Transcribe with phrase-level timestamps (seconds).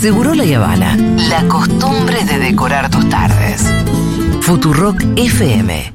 [0.00, 0.96] Seguro la Habana.
[1.28, 3.62] La costumbre de decorar tus tardes.
[4.42, 5.94] Futurock FM.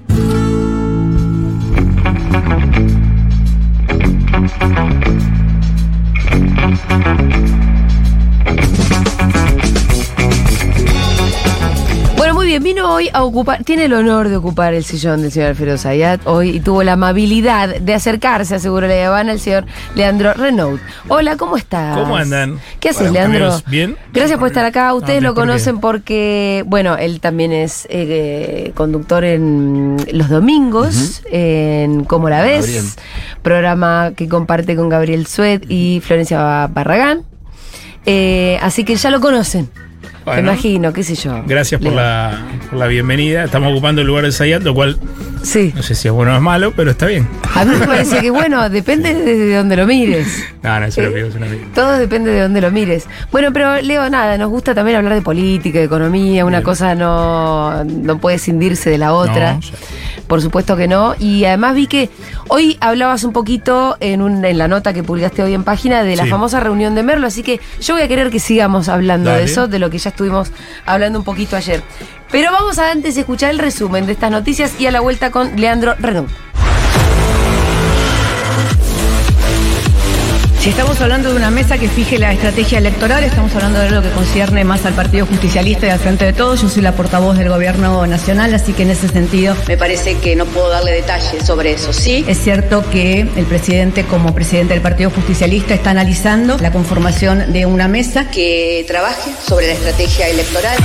[12.74, 16.22] Vino hoy a ocupar, tiene el honor de ocupar el sillón del señor Alfredo Zayat
[16.26, 20.80] hoy y tuvo la amabilidad de acercarse a Seguro La Habana el señor Leandro Renaud.
[21.10, 21.98] Hola, ¿cómo estás?
[21.98, 22.62] ¿Cómo andan?
[22.80, 23.46] ¿Qué haces, Bueno, Leandro?
[23.48, 23.98] amigos, ¿bien?
[24.14, 24.94] Gracias por estar acá.
[24.94, 32.06] Ustedes No, lo conocen porque, bueno, él también es eh, conductor en los domingos, en
[32.06, 32.86] Cómo la ves, Gabriel.
[33.42, 37.24] programa que comparte con Gabriel Suet y Florencia Barragán.
[38.06, 39.70] Eh, así que ya lo conocen.
[40.26, 40.52] Me Bueno.
[40.52, 41.42] imagino, qué sé yo.
[41.48, 42.38] Gracias por la,
[42.70, 43.44] por la bienvenida.
[43.44, 45.00] Estamos ocupando el lugar de Zayat, lo cual
[45.42, 45.74] Sí.
[45.76, 47.28] no sé si es bueno o es malo, pero está bien.
[47.56, 50.28] A mí me parece que, bueno, depende de donde lo mires.
[50.62, 51.66] No, no, es un Eh.
[51.74, 53.08] Todo depende de dónde lo mires.
[53.32, 56.46] Bueno, pero Leo, nada, nos gusta también hablar de política, de economía.
[56.46, 56.66] Una Bien.
[56.66, 59.54] cosa no, no puede cindirse de la otra.
[59.54, 59.60] No.
[60.32, 61.14] Por supuesto que no.
[61.20, 62.10] Y además vi que
[62.48, 66.16] hoy hablabas un poquito en, un, en la nota que publicaste hoy en página de
[66.16, 66.30] la Sí.
[66.30, 67.28] famosa reunión de Merlo.
[67.28, 70.10] Así que yo voy a querer que sigamos hablando de eso, de lo que ya
[70.12, 70.54] estuvimos
[70.86, 71.84] hablando un poquito ayer.
[72.32, 75.58] Pero vamos a antes escuchar el resumen de estas noticias y a la vuelta con
[75.60, 76.30] Leandro Renaud.
[80.62, 84.04] Si estamos hablando de una mesa que fije la estrategia electoral, estamos hablando de lo
[84.04, 86.62] que concierne más al Partido Justicialista y al Frente de Todos.
[86.62, 90.36] Yo soy la portavoz del Gobierno Nacional, así que en ese sentido me parece que
[90.36, 91.92] no puedo darle detalles sobre eso.
[91.92, 97.52] Sí, es cierto que el presidente, como presidente del Partido Justicialista, está analizando la conformación
[97.52, 100.78] de una mesa que trabaje sobre la estrategia electoral.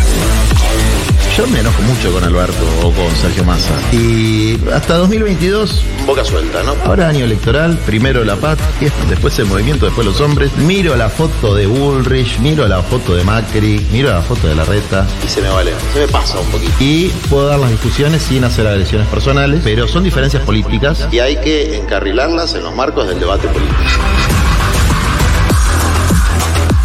[1.37, 3.75] Yo me enojo mucho con Alberto o con Sergio Massa.
[3.93, 6.75] Y hasta 2022, boca suelta, ¿no?
[6.87, 10.51] Ahora año electoral, primero la patria, después el movimiento, después los hombres.
[10.57, 15.07] Miro la foto de Bullrich, miro la foto de Macri, miro la foto de Larreta
[15.23, 16.73] y se me vale, se me pasa un poquito.
[16.81, 21.37] Y puedo dar las discusiones sin hacer agresiones personales, pero son diferencias políticas y hay
[21.37, 23.83] que encarrilarlas en los marcos del debate político.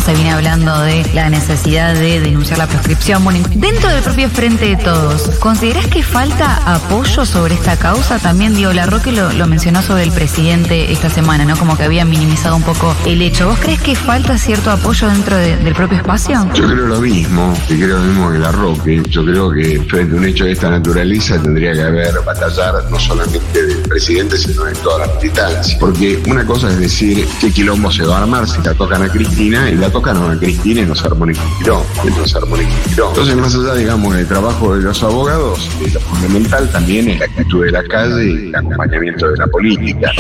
[0.06, 3.24] Se viene hablando de la necesidad de denunciar la proscripción.
[3.24, 8.18] Bueno, dentro del propio Frente de Todos, ¿considerás que falta apoyo sobre esta causa?
[8.18, 11.56] También Diego Larroque lo, lo mencionó sobre el presidente esta semana, ¿no?
[11.56, 13.48] Como que había minimizado un poco el hecho.
[13.48, 16.50] ¿Vos crees que falta cierto apoyo dentro de- del propio espacio?
[16.56, 19.04] Yo creo lo mismo, y creo lo mismo que la Roque.
[19.08, 23.00] Yo creo que frente a un hecho de esta naturaleza tendría que haber batallar no
[23.00, 25.78] solamente del presidente, sino de toda la militancia.
[25.80, 29.08] Porque una cosa es decir qué quilombo se va a armar si la tocan a
[29.10, 32.38] Cristina, y la tocan a Cristina y no se armó ningún quilombo, y no se
[32.38, 33.10] armó ningún quilombo.
[33.12, 37.66] Entonces, más allá, digamos, del trabajo de los abogados, lo fundamental también es la actitud
[37.66, 40.12] de la calle y el acompañamiento de la política.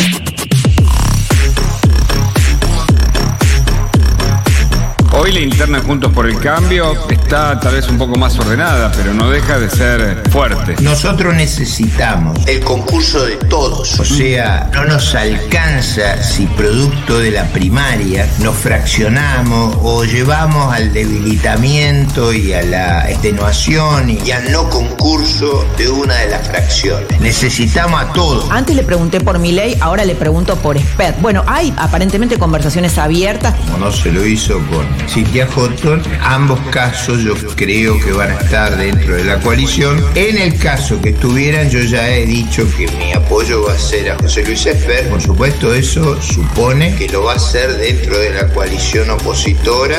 [5.23, 9.13] Hoy la interna Juntos por el Cambio está tal vez un poco más ordenada, pero
[9.13, 10.75] no deja de ser fuerte.
[10.81, 17.43] Nosotros necesitamos el concurso de todos, o sea, no nos alcanza si producto de la
[17.49, 25.67] primaria nos fraccionamos o llevamos al debilitamiento y a la extenuación y al no concurso
[25.77, 27.21] de una de las fracciones.
[27.21, 28.49] Necesitamos a todos.
[28.49, 31.13] Antes le pregunté por mi ley, ahora le pregunto por SPED.
[31.21, 33.53] Bueno, hay aparentemente conversaciones abiertas.
[33.65, 38.35] como no se lo hizo con Cintia Houghton, ambos casos yo creo que van a
[38.35, 40.01] estar dentro de la coalición.
[40.15, 44.11] En el caso que estuvieran, yo ya he dicho que mi apoyo va a ser
[44.11, 45.09] a José Luis Esper.
[45.09, 49.97] Por supuesto, eso supone que lo va a hacer dentro de la coalición opositora.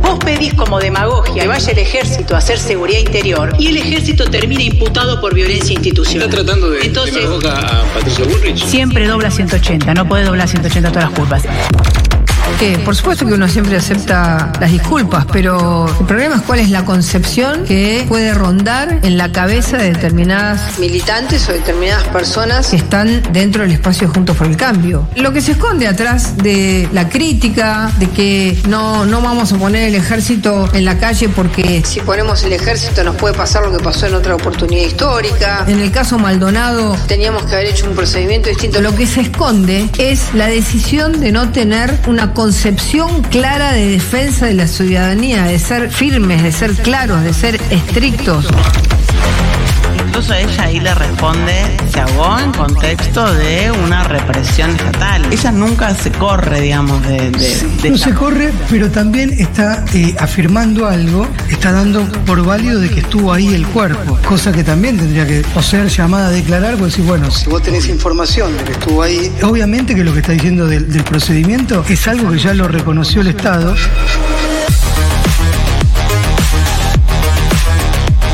[0.00, 4.30] Vos pedís como demagogia que vaya el ejército a hacer seguridad interior y el ejército
[4.30, 6.30] termina imputado por violencia institucional.
[6.30, 8.64] ¿Está tratando de Entonces, a Patricia Bullrich?
[8.64, 11.42] siempre dobla 180, no puede doblar 180 todas las culpas.
[12.58, 16.70] Que por supuesto que uno siempre acepta las disculpas, pero el problema es cuál es
[16.70, 22.76] la concepción que puede rondar en la cabeza de determinadas Militantes o determinadas personas que
[22.76, 25.08] están dentro del espacio Juntos por el Cambio.
[25.14, 29.88] Lo que se esconde atrás de la crítica, de que no, no vamos a poner
[29.88, 33.82] el ejército en la calle porque Si ponemos el ejército nos puede pasar lo que
[33.84, 35.64] pasó en otra oportunidad histórica.
[35.68, 38.80] en el caso Maldonado Teníamos que haber hecho un procedimiento distinto.
[38.80, 42.47] Lo que se esconde es la decisión de no tener una concepción
[43.30, 48.46] clara de defensa de la ciudadanía, de ser firmes, de ser claros, de ser estrictos.
[50.18, 55.24] Entonces ella ahí le responde, se ahogó en contexto de una represión estatal.
[55.32, 57.30] Ella nunca se corre, digamos, de...
[57.30, 62.44] de- de No esta- se corre, pero también está eh, afirmando algo, está dando por
[62.44, 66.26] válido de que estuvo ahí el cuerpo, cosa que también tendría que o ser llamada
[66.26, 70.02] a declarar, pues decir, bueno, si vos tenés información de que estuvo ahí, obviamente que
[70.02, 73.76] lo que está diciendo del, del procedimiento es algo que ya lo reconoció el Estado.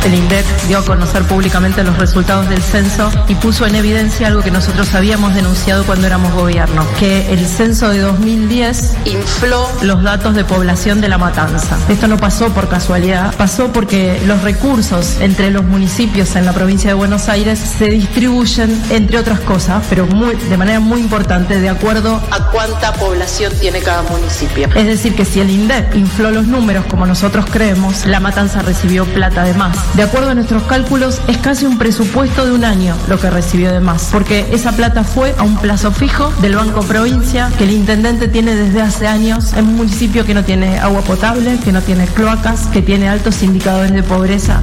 [0.04, 4.42] El INDEC dio a conocer públicamente los resultados del censo y puso en evidencia algo
[4.42, 10.34] que nosotros habíamos denunciado cuando éramos gobierno, que el censo de 2010 infló los datos
[10.34, 11.78] de población de la matanza.
[11.88, 16.90] Esto no pasó por casualidad, pasó porque los recursos entre los municipios en la provincia
[16.90, 21.70] de Buenos Aires se distribuyen, entre otras cosas, pero muy, de manera muy importante, de
[21.70, 24.68] acuerdo a cuánta población tiene cada municipio.
[24.74, 29.06] Es decir, que si el INDEC infló los números como nosotros creemos, la matanza recibió
[29.06, 29.93] plata de más.
[29.96, 33.70] De acuerdo a nuestros cálculos, es casi un presupuesto de un año lo que recibió
[33.70, 37.70] de más, porque esa plata fue a un plazo fijo del Banco Provincia que el
[37.70, 41.80] intendente tiene desde hace años en un municipio que no tiene agua potable, que no
[41.80, 44.62] tiene cloacas, que tiene altos indicadores de pobreza.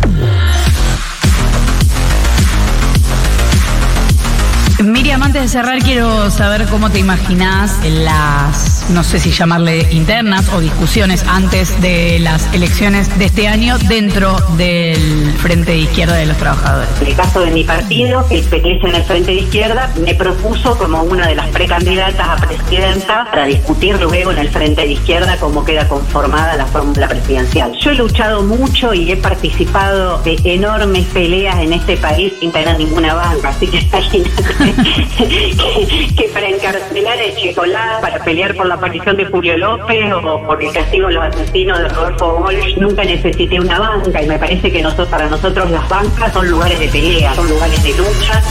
[4.83, 10.49] Miriam, antes de cerrar, quiero saber cómo te imaginás las, no sé si llamarle internas
[10.53, 16.25] o discusiones antes de las elecciones de este año dentro del Frente de Izquierda de
[16.25, 16.89] los Trabajadores.
[17.01, 20.77] En el caso de mi partido, el PTS en el Frente de Izquierda me propuso
[20.77, 25.37] como una de las precandidatas a presidenta para discutir luego en el Frente de Izquierda
[25.39, 27.71] cómo queda conformada la fórmula presidencial.
[27.79, 32.77] Yo he luchado mucho y he participado de enormes peleas en este país sin tener
[32.77, 34.70] ninguna banca, así que imagínate
[36.17, 40.63] que, para encarcelar a Checolá, para pelear por la aparición de Julio López o por
[40.63, 44.71] el castigo a los asesinos de Rodolfo Walsh, nunca necesité una banca y me parece
[44.71, 48.41] que nosotros, para nosotros las bancas son lugares de pelea, son lugares de lucha.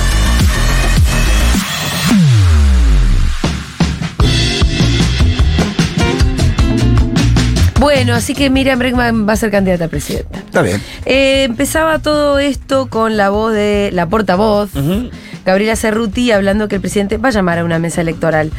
[7.80, 10.38] Bueno, así que Miriam Bregman va a ser candidata a presidenta.
[10.38, 10.82] Está bien.
[11.06, 14.70] Eh, empezaba todo esto con la voz de la portavoz,
[15.44, 18.50] Gabriela Cerruti, hablando que el presidente va a llamar a una mesa electoral.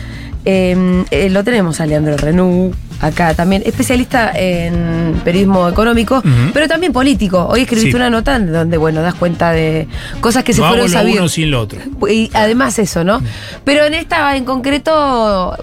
[0.44, 6.92] Eh, eh, lo tenemos a Leandro Renú, acá también, especialista en periodismo económico, pero también
[6.94, 7.46] político.
[7.48, 7.96] Hoy escribiste Sí.
[7.96, 9.88] una nota donde, bueno, das cuenta de
[10.20, 11.22] cosas que se no fueron sabiendo.
[11.22, 11.80] uno sin lo otro.
[12.10, 13.22] Y además eso, ¿no?
[13.64, 15.56] Pero en esta en concreto,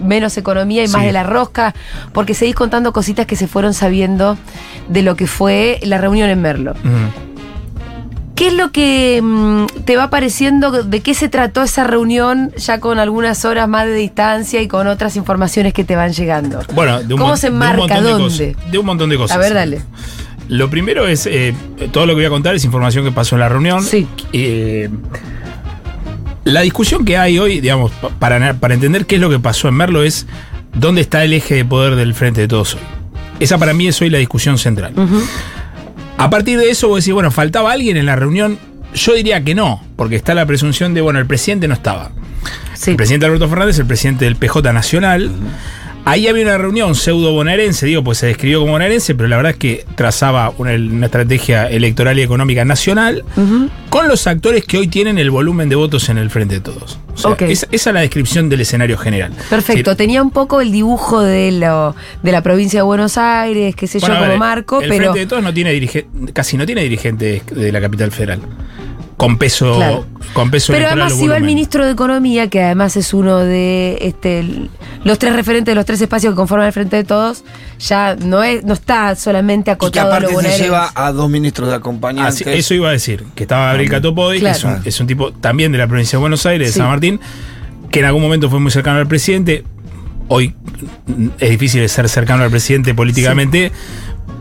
[0.00, 1.74] menos economía y más de la rosca,
[2.14, 4.38] porque seguís contando cositas que se fueron sabiendo
[4.88, 6.74] de lo que fue la reunión en Merlo.
[8.34, 10.82] ¿Qué es lo que mm, te va pareciendo?
[10.82, 14.86] ¿De qué se trató esa reunión ya con algunas horas más de distancia y con
[14.88, 16.60] otras informaciones que te van llegando?
[16.74, 18.56] Bueno, de un, ¿Cómo se de ¿Dónde?
[18.72, 19.36] De un montón de cosas.
[19.36, 19.82] A ver, dale.
[20.48, 21.54] Lo primero es, eh,
[21.92, 23.82] todo lo que voy a contar es información que pasó en la reunión.
[23.82, 24.06] Sí.
[26.44, 29.68] la discusión que hay hoy, digamos, pa- para, para entender qué es lo que pasó
[29.68, 30.26] en Merlo es
[30.74, 32.80] dónde está el eje de poder del Frente de Todos hoy.
[33.40, 34.92] Esa para mí es hoy la discusión central.
[36.16, 38.58] A partir de eso vos decís, bueno, ¿faltaba alguien en la reunión?
[38.94, 42.12] Yo diría que no, porque está la presunción de, bueno, el presidente no estaba.
[42.86, 45.30] El presidente Alberto Fernández, el presidente del PJ Nacional.
[46.06, 49.52] Ahí había una reunión pseudo bonaerense, digo, pues se describió como bonaerense, pero la verdad
[49.52, 53.24] es que trazaba una, una estrategia electoral y económica nacional
[53.88, 56.98] con los actores que hoy tienen el volumen de votos en el frente de todos.
[57.14, 57.42] O sea, Ok.
[57.42, 59.32] esa, esa es la descripción del escenario general.
[59.48, 63.86] Perfecto, tenía un poco el dibujo de, lo, de la provincia de Buenos Aires, qué
[63.86, 65.04] sé Bueno, yo, ver, como marco, el pero...
[65.04, 68.40] Frente de Todos no tiene dirige- casi no tiene dirigentes de la capital federal.
[69.16, 70.06] Con peso, Claro.
[70.32, 73.96] con peso Pero además si va el ministro de Economía, que además es uno de
[74.00, 74.44] este,
[75.04, 77.44] los tres referentes de los tres espacios que conforman el Frente de Todos,
[77.78, 81.12] ya no es no está solamente Y que acotado a lo aparte se lleva a
[81.12, 82.42] dos ministros de acompañantes.
[82.46, 85.32] Así- eso iba a decir, que estaba Gabriel Catopoy, que es un, es un tipo
[85.32, 86.78] también de la provincia de Buenos Aires, de Sí.
[86.80, 87.20] San Martín,
[87.90, 89.62] que en algún momento fue muy cercano al presidente.
[90.26, 90.56] Hoy
[91.38, 93.70] es difícil ser cercano al presidente políticamente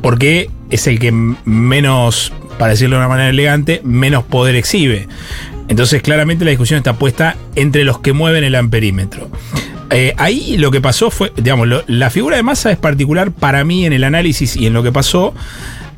[0.01, 5.07] porque es el que menos, para decirlo de una manera elegante, menos poder exhibe.
[5.67, 9.29] Entonces claramente la discusión está puesta entre los que mueven el amperímetro.
[9.89, 13.85] Eh, ahí lo que pasó fue, digamos, la figura de masa es particular para mí
[13.85, 15.33] en el análisis y en lo que pasó,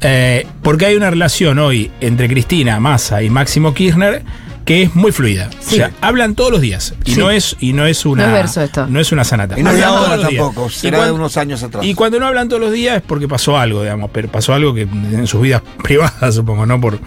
[0.01, 4.24] eh, porque hay una relación hoy entre Cristina, Massa y Máximo Kirchner
[4.65, 5.50] que es muy fluida.
[5.60, 6.93] O sea, hablan todos los días.
[7.05, 7.19] Y Sí.
[7.19, 8.24] no es, y no es una.
[8.24, 8.88] No es verso esto.
[8.88, 9.60] No es una sanata.
[9.60, 10.43] Y no de Hablan todos ahora los días.
[10.43, 11.86] tampoco, Y será de cuan- unos años atrás.
[11.86, 14.74] Y cuando no hablan todos los días es porque pasó algo, digamos, pero pasó algo
[14.74, 16.81] que en sus vidas privadas, supongo, ¿no?
[16.81, 17.00] Por.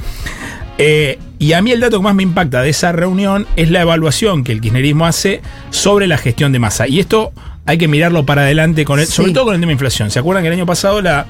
[0.81, 3.81] Eh, y a mí el dato que más me impacta de esa reunión es la
[3.81, 6.87] evaluación que el kirchnerismo hace sobre la gestión de masa.
[6.87, 7.33] Y esto
[7.67, 9.13] hay que mirarlo para adelante, con el, Sí.
[9.13, 10.11] sobre todo con el tema de inflación.
[10.13, 11.27] ¿Se acuerdan que el año pasado la,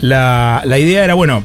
[0.00, 1.44] la, la idea era, bueno,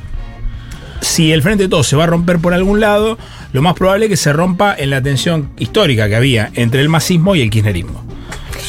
[1.02, 3.18] si el Frente de Todos se va a romper por algún lado,
[3.56, 6.90] lo más probable es que se rompa en la tensión histórica que había entre el
[6.90, 8.04] masismo y el kirchnerismo.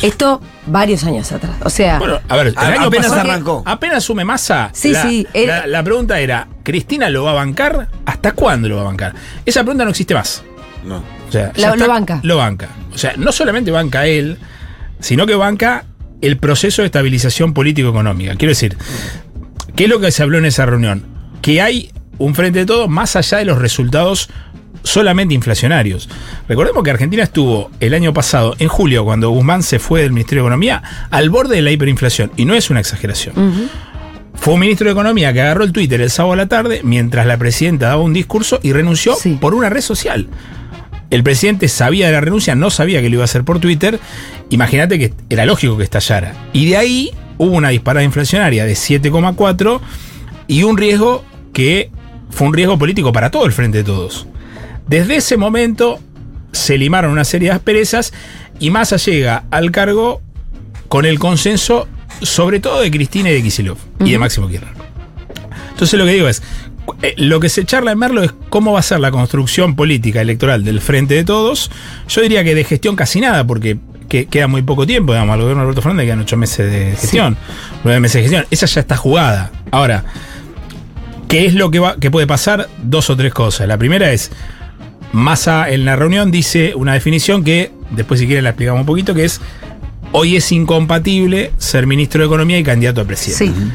[0.03, 1.57] Esto varios años atrás.
[1.65, 3.63] O sea, Bueno, a ver, el A- año apenas pasado- arrancó.
[3.67, 4.71] Apenas sume masa.
[4.73, 7.89] Sí, la, sí, él- La, la pregunta era: ¿Cristina lo va a bancar?
[8.05, 9.15] ¿Hasta cuándo lo va a bancar?
[9.45, 10.43] Esa pregunta no existe más.
[10.85, 10.99] No.
[11.29, 12.21] O sea, lo banca.
[12.23, 12.69] Lo banca.
[12.95, 14.39] O sea, no solamente banca él,
[15.01, 15.85] sino que banca
[16.21, 18.37] el proceso de estabilización político-económica.
[18.37, 18.77] Quiero decir,
[19.75, 21.05] ¿qué es lo que se habló en esa reunión?
[21.43, 24.29] Que hay un frente de todo más allá de los resultados
[24.83, 26.09] solamente inflacionarios.
[26.49, 30.43] Recordemos que Argentina estuvo el año pasado, en julio, cuando Guzmán se fue del Ministerio
[30.43, 32.31] de Economía, al borde de la hiperinflación.
[32.37, 33.35] Y no es una exageración.
[34.35, 37.27] Fue un ministro de Economía que agarró el Twitter el sábado a la tarde mientras
[37.27, 40.29] la presidenta daba un discurso y renunció por una red social.
[41.11, 43.99] El presidente sabía de la renuncia, no sabía que lo iba a hacer por Twitter.
[44.51, 46.35] Imagínate que era lógico que estallara.
[46.53, 49.81] Y de ahí hubo una disparada inflacionaria de 7,4
[50.49, 51.91] y un riesgo que
[52.31, 54.27] fue un riesgo político para todo el frente de todos.
[54.87, 55.99] Desde ese momento
[56.53, 58.13] se limaron una serie de asperezas
[58.61, 60.23] y Massa llega al cargo
[60.89, 61.89] con el consenso
[62.23, 64.73] sobre todo de Cristina y de Kicillof y de Máximo Kirchner.
[65.71, 66.43] Entonces lo que digo es,
[67.03, 70.23] eh, lo que se charla en Merlo es cómo va a ser la construcción política
[70.23, 71.71] electoral del Frente de Todos.
[72.09, 73.77] Yo diría que de gestión casi nada, porque
[74.09, 76.97] que- queda muy poco tiempo, digamos, al gobierno de Alberto Fernández quedan ocho meses de
[76.97, 77.37] gestión,
[77.85, 78.47] nueve meses de gestión.
[78.51, 79.51] Esa ya está jugada.
[79.73, 80.05] Ahora,
[81.29, 82.69] ¿qué es lo que, va, que puede pasar?
[82.83, 83.67] Dos o tres cosas.
[83.69, 84.31] La primera es,
[85.13, 89.15] Massa en la reunión dice una definición que, después si quieren la explicamos un poquito,
[89.15, 89.41] que es,
[90.13, 93.47] hoy es incompatible ser ministro de Economía y candidato a presidente.
[93.47, 93.71] Sí.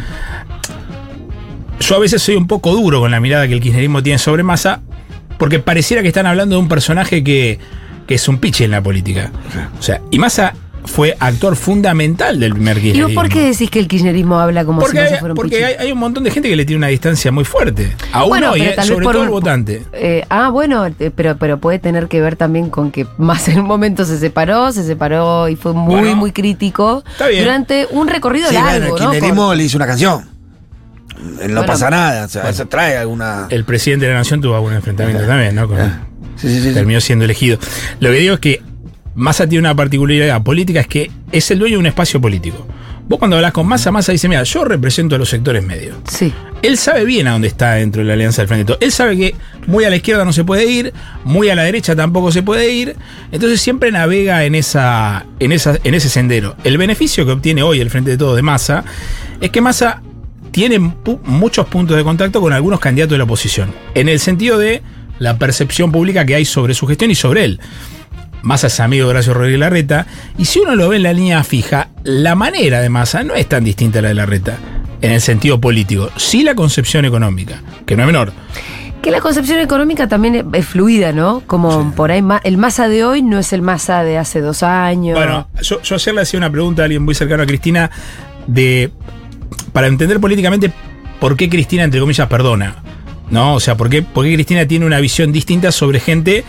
[1.80, 4.44] Yo a veces soy un poco duro con la mirada que el kirchnerismo tiene sobre
[4.44, 4.82] Massa,
[5.38, 7.60] porque pareciera que están hablando de un personaje que,
[8.08, 9.32] que es un piche en la política.
[9.80, 10.54] O sea, y Massa
[10.86, 13.22] fue actor fundamental del primer ¿y vos kirchnerismo.
[13.22, 15.36] por qué decís que el kirchnerismo habla como Porque, si no hay, se fuera un
[15.36, 17.96] porque hay, hay un montón de gente que le tiene una distancia muy fuerte.
[18.12, 19.84] A uno Bueno, y tal vez sobre por todo un- el votante.
[19.94, 23.60] Eh, ah, bueno, eh, pero, pero puede tener que ver también con que más en
[23.60, 27.44] un momento se separó, se separó y fue muy, Bueno, muy crítico está bien.
[27.44, 28.98] durante un recorrido Sí, largo, bueno, el ¿no?
[29.12, 30.30] kirchnerismo Con- le hizo una canción.
[31.22, 33.46] No Bueno, pasa nada, o sea, eso trae alguna.
[33.52, 35.68] El presidente de la nación tuvo algún enfrentamiento también, ¿no?
[35.68, 35.78] Con-
[36.38, 36.74] Sí, sí, sí.
[36.74, 37.60] terminó siendo elegido.
[38.00, 38.64] Lo que digo es que
[39.22, 42.68] Massa tiene una particularidad política, es que es el dueño de un espacio político.
[43.08, 45.98] Vos cuando hablas con Massa, Massa dice, mira, yo represento a los sectores medios.
[46.10, 46.34] Sí.
[46.62, 48.76] Él sabe bien a dónde está dentro de la Alianza del Frente.
[48.80, 49.36] Él sabe que
[49.68, 52.72] muy a la izquierda no se puede ir, muy a la derecha tampoco se puede
[52.72, 52.96] ir.
[53.32, 56.56] Entonces siempre navega en, esa, en, esa, en ese sendero.
[56.64, 58.84] El beneficio que obtiene hoy el Frente de Todos de Massa
[59.42, 60.02] es que Massa
[60.52, 63.74] tiene pu- muchos puntos de contacto con algunos candidatos de la oposición.
[63.94, 64.82] En el sentido de
[65.20, 67.60] la percepción pública que hay sobre su gestión y sobre él.
[68.42, 70.08] Massa es amigo de Horacio Rodríguez Larreta.
[70.38, 73.48] Y si uno lo ve en la línea fija, la manera de Massa no es
[73.48, 74.58] tan distinta a la de Larreta.
[75.02, 76.10] En el sentido político.
[76.18, 78.34] Sí la concepción económica, que no es menor.
[79.02, 81.42] Que la concepción económica también es, fluida, ¿no?
[81.48, 85.18] Como por ahí el masa de hoy no es el masa de hace dos años.
[85.18, 87.90] Bueno, yo, yo ayer le hacía una pregunta a alguien muy cercano a Cristina
[88.46, 88.92] de.
[89.74, 90.72] Para entender políticamente
[91.20, 92.76] por qué Cristina, entre comillas, perdona.
[93.32, 93.56] ¿No?
[93.56, 96.44] O sea, ¿por qué, por qué Cristina tiene una visión distinta sobre gente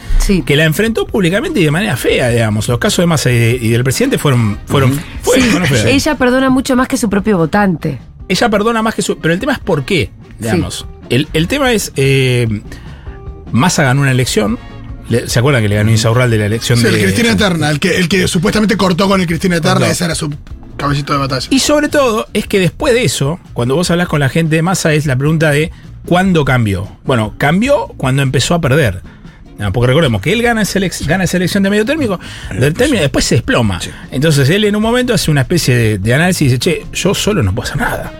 [0.45, 2.67] que la enfrentó públicamente y de manera fea, digamos?
[2.69, 4.59] Los casos de Massa y, de- y del presidente fueron.
[4.67, 5.85] fueron, fueron- Sí, fueron feos.
[5.87, 7.99] ella perdona mucho más que su propio votante.
[8.29, 9.17] ella perdona más que su.
[9.19, 10.87] Pero el tema es por qué, digamos.
[11.09, 11.93] El, el tema es.
[11.97, 12.49] Eh,
[13.53, 14.59] Massa ganó una elección.
[15.09, 16.91] Le- ¿Se acuerdan que le ganó Insaurralde la elección Sí, de.
[16.91, 19.93] el Cristina Eterna, el que, el que supuestamente cortó con el Cristina Eterna, Cortó.
[19.93, 20.33] ese era su
[20.77, 21.47] caballito de batalla.
[21.51, 24.62] Y sobre todo, es que después de eso, cuando vos hablas con la gente de
[24.62, 25.71] masa, es la pregunta de
[26.06, 26.88] ¿cuándo cambió?
[27.04, 29.02] Bueno, cambió cuando empezó a perder.
[29.61, 30.62] Ah, Porque recordemos que él gana
[31.06, 32.18] gana esa elección de medio térmico,
[32.59, 33.80] del término, y después se desploma.
[34.11, 37.14] Entonces él en un momento hace una especie de, de análisis y dice, che, yo
[37.14, 38.12] solo no puedo hacer nada.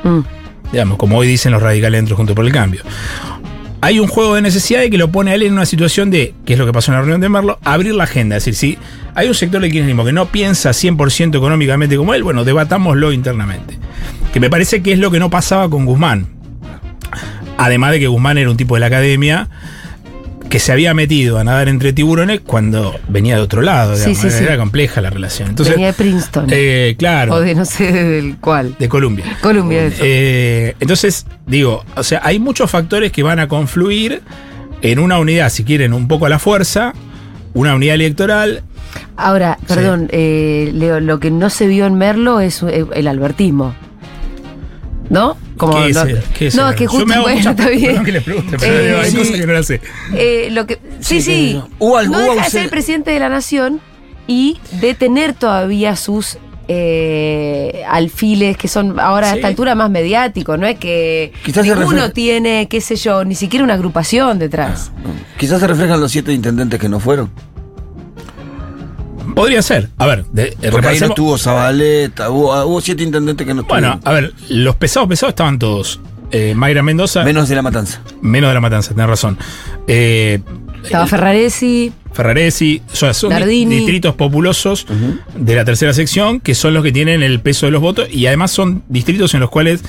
[0.71, 2.83] Digamos, como hoy dicen los radicales dentro junto por el cambio.
[3.81, 6.53] Hay un juego de necesidad que lo pone a él en una situación de, que
[6.53, 8.37] es lo que pasó en la reunión de Merlo, abrir la agenda.
[8.37, 8.79] Es decir, si
[9.15, 13.77] hay un sector del kirchnerismo que no piensa 100% económicamente como él, bueno, debatámoslo internamente.
[14.33, 16.29] Que me parece que es lo que no pasaba con Guzmán.
[17.59, 19.49] Además de que Guzmán era un tipo de la academia
[20.49, 23.95] que se había metido a nadar entre tiburones cuando venía de otro lado.
[23.95, 24.19] Sí, digamos.
[24.21, 24.45] sí, sí.
[24.45, 25.49] Era compleja la relación.
[25.49, 26.47] Entonces, Venía de Princeton.
[26.51, 27.35] eh, claro.
[27.35, 28.77] O de no sé del cuál.
[28.79, 28.87] De.
[28.89, 29.25] Colombia,
[29.87, 30.03] eso.
[30.05, 34.21] Eh, entonces, digo, o sea, hay muchos factores que van a confluir
[34.83, 36.93] en una unidad, si quieren, un poco a la fuerza,
[37.55, 38.63] una unidad electoral.
[39.17, 43.75] Ahora, perdón, eh, Leo, lo que no se vio en Merlo es eh, el albertismo.
[45.13, 45.37] ¿No?
[45.59, 46.05] Como ¿Qué es no,
[46.37, 48.03] qué es no, que Yo justo me hago bueno, muchas- está bien.
[48.03, 49.17] que les pregunte, pero Eh, hay sí.
[49.19, 49.81] cosas que no las sé.
[50.15, 51.61] Eh, lo que, sí, Sí, sí.
[51.63, 53.81] que- hubo algo- no deja de ser el presidente de la nación
[54.27, 56.39] y de tener todavía sus
[56.69, 62.11] eh, alfiles que son ahora a esta altura más mediáticos, no es que Quizás ninguno
[62.13, 64.93] tiene, qué sé yo, ni siquiera una agrupación detrás.
[65.39, 67.31] Quizás se reflejan los siete intendentes que no fueron.
[69.35, 69.89] Podría ser.
[69.99, 73.47] A ver, de, eh, Porque ahí no repasemos- estuvo Zabaleta, hubo, ah, hubo siete intendentes
[73.47, 74.09] que no Bueno, estuvieron.
[74.09, 76.01] a ver, los pesados pesados estaban todos.
[76.31, 77.25] Eh, Mayra Mendoza.
[77.25, 78.01] Menos de la matanza.
[78.23, 79.37] Menos de la matanza, tenés razón.
[79.87, 80.41] Eh,
[80.83, 84.87] Estaba Ferraresi, Ferraresi, o sea, son distritos populosos
[85.37, 88.27] de la tercera sección, que son los que tienen el peso de los votos, y
[88.27, 89.83] además son distritos en los cuales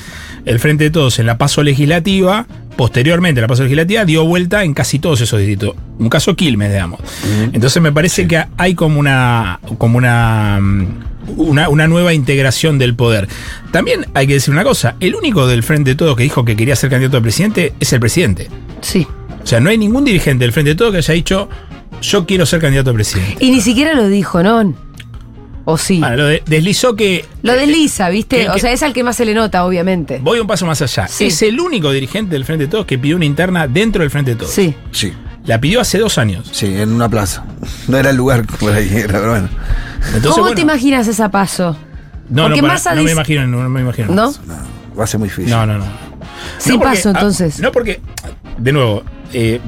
[0.45, 2.45] el Frente de Todos en la paso legislativa,
[2.75, 5.75] posteriormente a la paso legislativa, dio vuelta en casi todos esos distritos.
[5.99, 6.99] Un caso Quilmes, digamos.
[7.53, 9.59] Entonces me parece que hay como una.
[9.77, 10.59] como una.
[10.61, 10.87] mm,
[11.37, 13.29] Una, una nueva integración del poder.
[13.71, 16.55] También hay que decir una cosa: el único del Frente de Todos que dijo que
[16.57, 18.49] quería ser candidato a presidente es el presidente.
[18.81, 19.07] Sí.
[19.41, 21.47] O sea, no hay ningún dirigente del Frente de Todos que haya dicho:
[22.01, 23.37] Yo quiero ser candidato a presidente.
[23.39, 24.73] y ni siquiera lo dijo, ¿no?
[25.65, 25.99] ¿O sí?
[25.99, 27.25] Bueno, lo de- deslizó que.
[27.41, 28.37] Lo desliza, ¿viste?
[28.41, 30.19] que- o sea, es al que más se le nota, obviamente.
[30.21, 31.07] Voy un paso más allá.
[31.07, 31.27] Sí.
[31.27, 34.31] Es el único dirigente del Frente de Todos que pidió una interna dentro del Frente
[34.31, 34.51] de Todos.
[34.51, 34.75] Sí.
[34.91, 35.13] Sí.
[35.45, 36.49] La pidió hace dos años.
[36.51, 37.45] Sí, en una plaza.
[37.87, 39.49] No era el lugar por ahí, era, pero bueno.
[40.07, 41.77] Entonces, ¿Cómo bueno, te imaginas esa paso?
[42.29, 44.13] no, Porque no, para- Massa no me imagino, no, me imagino.
[44.13, 44.33] ¿No?
[44.97, 45.49] Va a ser muy difícil.
[45.51, 45.85] No, no, no.
[46.59, 47.59] Sin No paso, ah, entonces.
[47.59, 48.01] no porque,
[48.57, 49.03] de nuevo,
[49.33, 49.59] eh,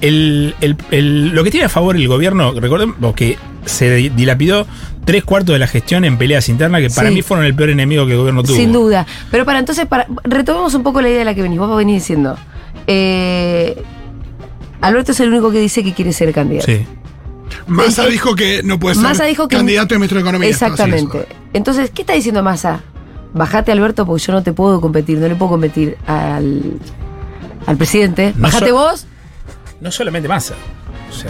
[0.00, 4.66] el- el- el- lo que tiene a favor el gobierno, recordemos que se dilapidó
[5.06, 7.14] tres cuartos de la gestión en peleas internas que para Sí.
[7.14, 8.56] mí fueron el peor enemigo que el gobierno tuvo.
[8.56, 9.06] Sin duda.
[9.30, 11.58] Pero para entonces, para, retomemos un poco la idea de la que venís.
[11.58, 12.36] Vos venís diciendo.
[12.86, 13.82] eh,
[14.80, 16.66] Alberto es el único que dice que quiere ser candidato.
[16.66, 16.84] Sí.
[17.66, 19.56] Massa dijo que no puede ser Massa dijo que.
[19.56, 20.48] candidato de ministro de Economía.
[20.50, 21.26] Exactamente.
[21.52, 22.80] Entonces, ¿qué está diciendo Massa?
[23.32, 26.78] Bajate, Alberto, porque yo no te puedo competir, no le puedo competir al,
[27.66, 28.32] al presidente.
[28.36, 29.06] No Bajate so- vos.
[29.80, 30.28] No solamente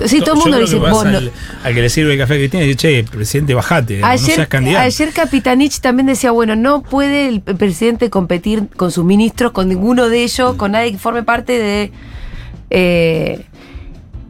[0.07, 2.63] Sí, todo el mundo dice, vos no- al, al que le sirve el café Cristina
[2.65, 4.85] y dice, che, presidente, bajate, no Ayer, seas candidato.
[4.85, 10.09] ayer Capitanich también decía, bueno, no puede el presidente competir con sus ministros, con ninguno
[10.09, 11.93] de ellos, con nadie que forme parte de...
[12.71, 13.45] eh,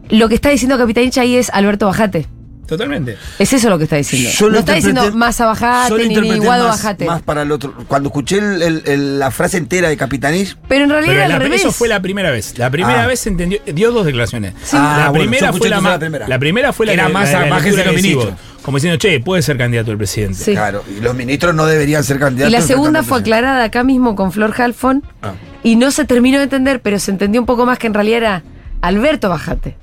[0.09, 2.27] lo que está diciendo Capitanich ahí es Alberto Bajate.
[2.67, 3.17] Totalmente.
[3.39, 4.29] Es eso lo que está diciendo.
[4.37, 7.05] Yo no está diciendo Yo Bajate, ni, ni Guado más, Bajate.
[7.05, 7.73] más para el otro.
[7.87, 10.57] Cuando escuché el- el- el- la frase entera de Capitanich.
[10.67, 11.61] Pero en realidad Pero al la- revés.
[11.61, 12.57] eso fue la primera vez.
[12.57, 13.07] La primera Ah.
[13.07, 14.53] vez se entendió, dio dos declaraciones.
[14.73, 16.27] Ah, la, primera fue la, más, primera.
[16.27, 17.29] la primera fue la Era más
[17.63, 18.33] que ministros.
[18.61, 20.35] Como diciendo, che, puede ser candidato el presidente.
[20.43, 20.51] Sí.
[20.51, 22.49] Claro, y los ministros no deberían ser candidatos.
[22.49, 25.03] Y la segunda fue al aclarada acá mismo con Flor Halfon.
[25.21, 25.35] Ah.
[25.63, 28.17] Y no se terminó de entender, pero se entendió un poco más que en realidad
[28.17, 28.43] era
[28.81, 29.77] Alberto Bajate.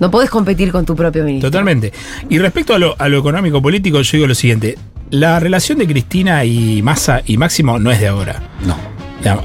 [0.00, 1.50] No podés competir con tu propio ministro.
[1.50, 1.92] Totalmente.
[2.28, 4.78] Y respecto a lo, a lo económico político, yo digo lo siguiente.
[5.10, 8.42] La relación de Cristina y Massa y Máximo no es de ahora.
[8.64, 8.98] No.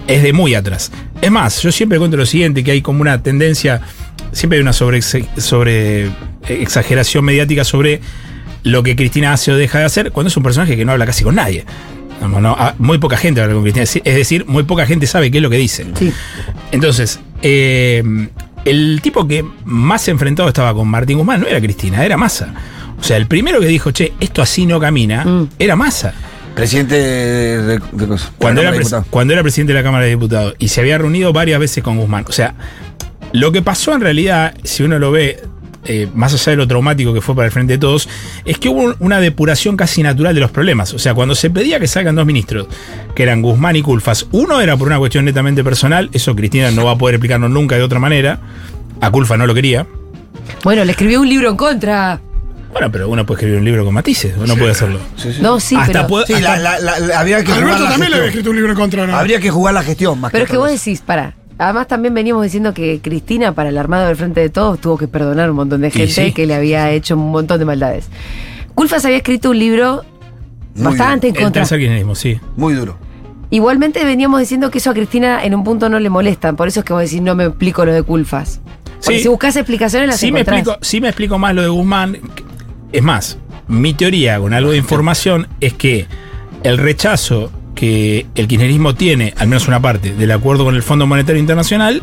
[0.08, 0.92] Es de muy atrás.
[1.22, 3.82] Es más, yo siempre cuento lo siguiente, que hay como una tendencia,
[4.32, 6.12] siempre hay una sobre, sobre
[6.48, 8.02] exageración mediática sobre
[8.64, 11.06] lo que Cristina hace o deja de hacer, cuando es un personaje que no habla
[11.06, 11.66] casi con nadie.
[12.22, 15.40] No, ah, muy poca gente habla con Cristina, es decir, muy poca gente sabe qué
[15.40, 15.86] es lo que dice.
[15.98, 16.14] Sí.
[16.72, 18.02] Entonces, eh,
[18.66, 22.54] el tipo que más enfrentado estaba con Martín Guzmán no era Cristina, era Massa.
[23.00, 25.50] O sea, el primero que dijo, che, esto así no camina, Mm.
[25.60, 26.14] era Massa.
[26.56, 27.80] Presidente de, de.
[27.80, 29.06] Cuando de la era, Cámara de pres- Diputados.
[29.10, 31.98] cuando era presidente de la Cámara de Diputados y se había reunido varias veces con
[31.98, 32.26] Guzmán.
[32.30, 32.54] O sea,
[33.32, 35.42] lo que pasó en realidad, si uno lo ve
[35.86, 38.08] eh, más allá de lo traumático que fue para el Frente de Todos,
[38.46, 40.94] es que hubo un- una depuración casi natural de los problemas.
[40.94, 42.68] O sea, cuando se pedía que salgan dos ministros,
[43.16, 46.86] que eran Guzmán y Culfas, uno era por una cuestión netamente personal, eso Cristina no
[46.86, 48.40] va a poder explicarnos nunca de otra manera.
[49.02, 49.86] A Culfas no lo quería.
[50.64, 52.20] Bueno, le escribió un libro en contra.
[52.72, 55.00] Bueno, pero uno puede escribir un libro con matices, uno puede hacerlo.
[55.42, 56.08] No, sí, Hasta pero.
[56.08, 58.50] puede- Sí, hasta- la, la- la- habría que jugar Alberto la también le había escrito
[58.50, 59.16] un libro en contra, ¿no?
[59.16, 61.36] Habría que jugar la gestión más Pero es que vos decís, para.
[61.64, 65.08] Además, también veníamos diciendo que Cristina, para el armado del frente de todos, tuvo que
[65.08, 66.32] perdonar un montón de gente sí.
[66.34, 68.10] que le había hecho un montón de maldades.
[68.76, 70.04] Culfas había escrito un libro
[70.76, 71.64] Muy bastante en el contra.
[71.64, 72.38] kirchnerismo, sí.
[72.58, 72.98] Muy duro.
[73.50, 76.52] Igualmente veníamos diciendo que eso a Cristina en un punto no le molesta.
[76.54, 78.60] Por eso es que vos decís, no me explico lo de Culfas.
[79.02, 79.24] Porque Sí.
[79.24, 82.18] si buscas explicaciones las sí me, explico, sí me explico más lo de Guzmán.
[82.92, 83.38] Es más,
[83.70, 86.08] mi teoría con algo de información es que
[86.64, 87.52] el rechazo
[87.84, 92.02] que el kirchnerismo tiene, al menos una parte, del acuerdo con el Fondo Monetario Internacional,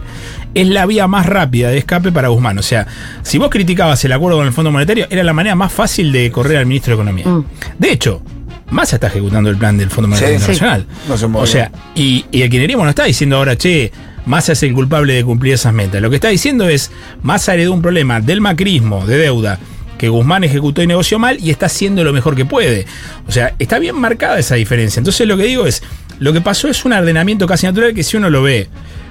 [0.53, 2.59] es la vía más rápida de escape para Guzmán.
[2.59, 2.87] O sea,
[3.23, 6.31] si vos criticabas el acuerdo con el Fondo Monetario, era la manera más fácil de
[6.31, 7.27] correr al ministro de Economía.
[7.27, 7.45] Mm.
[7.79, 8.21] De hecho,
[8.69, 10.53] Massa está ejecutando el plan del Fondo Monetario Sí, sí.
[10.53, 10.87] Internacional.
[11.09, 13.91] No se o sea, y, y el kirchnerismo no está diciendo ahora, che,
[14.27, 16.03] Massa es el culpable de cumplir esas metas.
[16.03, 16.91] Lo que está diciendo es,
[17.23, 19.59] Massa heredó un problema del macrismo, de deuda,
[20.01, 22.87] que Guzmán ejecutó y negoció mal y está haciendo lo mejor que puede.
[23.29, 24.99] O sea, está bien marcada esa diferencia.
[24.99, 25.83] Entonces lo que digo es,
[26.19, 28.71] lo que pasó es un ordenamiento casi natural que si uno lo ve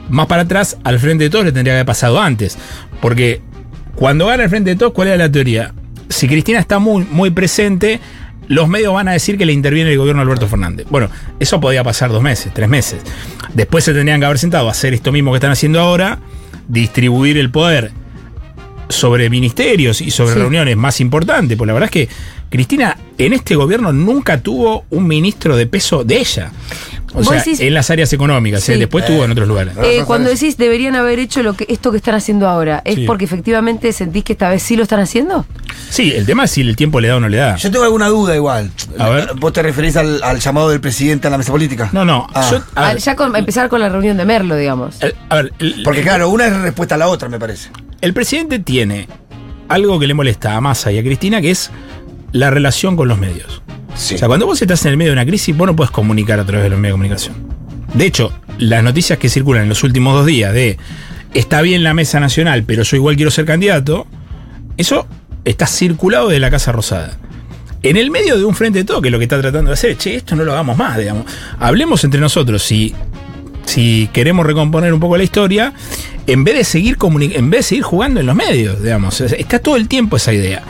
[0.10, 2.58] más para atrás, al frente de todos le tendría que haber pasado antes.
[3.02, 3.40] Porque
[3.94, 5.76] cuando gana el frente de todos, ¿cuál era la teoría?
[6.10, 8.00] Si Cristina está muy, muy presente,
[8.48, 10.88] los medios van a decir que le interviene el gobierno Alberto Fernández.
[10.90, 13.04] Bueno, eso podía pasar dos meses, tres meses.
[13.54, 16.18] Después se tendrían que haber sentado a hacer esto mismo que están haciendo ahora,
[16.68, 17.92] distribuir el poder
[18.90, 20.40] sobre ministerios y sobre Sí.
[20.40, 21.58] reuniones más importantes.
[21.58, 22.10] Pues la verdad es que
[22.50, 26.52] Cristina en este gobierno nunca tuvo un ministro de peso de ella.
[27.14, 28.74] O sea, decís- en las áreas económicas, Sí.
[28.74, 28.78] ¿eh?
[28.78, 29.74] después tuvo en otros lugares.
[29.84, 33.06] Eh, cuando decís deberían haber hecho lo que esto que están haciendo ahora, ¿es Sí.
[33.06, 35.46] porque efectivamente sentís que esta vez sí lo están haciendo?
[35.90, 37.56] Sí, el tema es si el tiempo le da o no le da.
[37.56, 38.72] Yo tengo alguna duda igual.
[39.00, 39.30] A ver.
[39.38, 41.90] ¿Vos te referís al, al llamado del presidente a la mesa política?
[41.94, 42.28] No, no.
[42.34, 42.48] Ah.
[42.52, 45.02] yo- a Al- ver, ya con, empezar con la reunión de Merlo, digamos.
[45.02, 47.70] el- a ver, el- Porque claro, una es respuesta a la otra, me parece.
[48.02, 49.08] El presidente tiene
[49.68, 51.70] algo que le molesta a Massa y a Cristina, que es
[52.32, 53.62] la relación con los medios.
[53.94, 56.40] O sea, cuando vos estás en el medio de una crisis, vos no puedes comunicar
[56.40, 57.36] a través de los medios de comunicación.
[57.94, 60.78] De hecho, las noticias que circulan en los últimos dos días de
[61.34, 64.08] está bien la mesa nacional, pero yo igual quiero ser candidato,
[64.78, 65.06] eso
[65.44, 67.18] está circulado de la Casa Rosada.
[67.84, 69.74] En el medio de un frente de todo, que es lo que está tratando de
[69.74, 71.26] hacer, che, esto no lo hagamos más, digamos.
[71.60, 72.94] Hablemos entre nosotros si,
[73.70, 75.74] si queremos recomponer un poco la historia,
[76.26, 79.22] en vez de seguir en vez de seguir jugando en los medios, digamos.
[79.22, 80.64] Está todo el tiempo esa idea.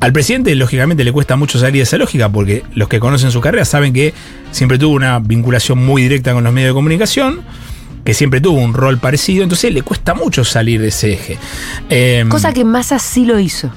[0.00, 3.40] Al presidente, lógicamente, le cuesta mucho salir de esa lógica, porque los que conocen su
[3.40, 4.12] carrera saben que
[4.50, 7.40] siempre tuvo una vinculación muy directa con los medios de comunicación,
[8.04, 11.38] que siempre tuvo un rol parecido, entonces le cuesta mucho salir de ese eje.
[11.88, 13.70] Em, Cosa que Massa sí lo hizo.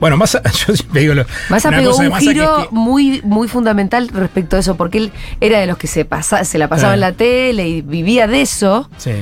[0.00, 3.20] Bueno, Massa, yo siempre digo lo, Massa pegó un Massa que es giro que- muy,
[3.22, 6.68] muy fundamental respecto a eso, porque él era de los que se, pasa, se la
[6.68, 8.88] pasaba en la tele y vivía de eso.
[8.96, 9.12] Sí.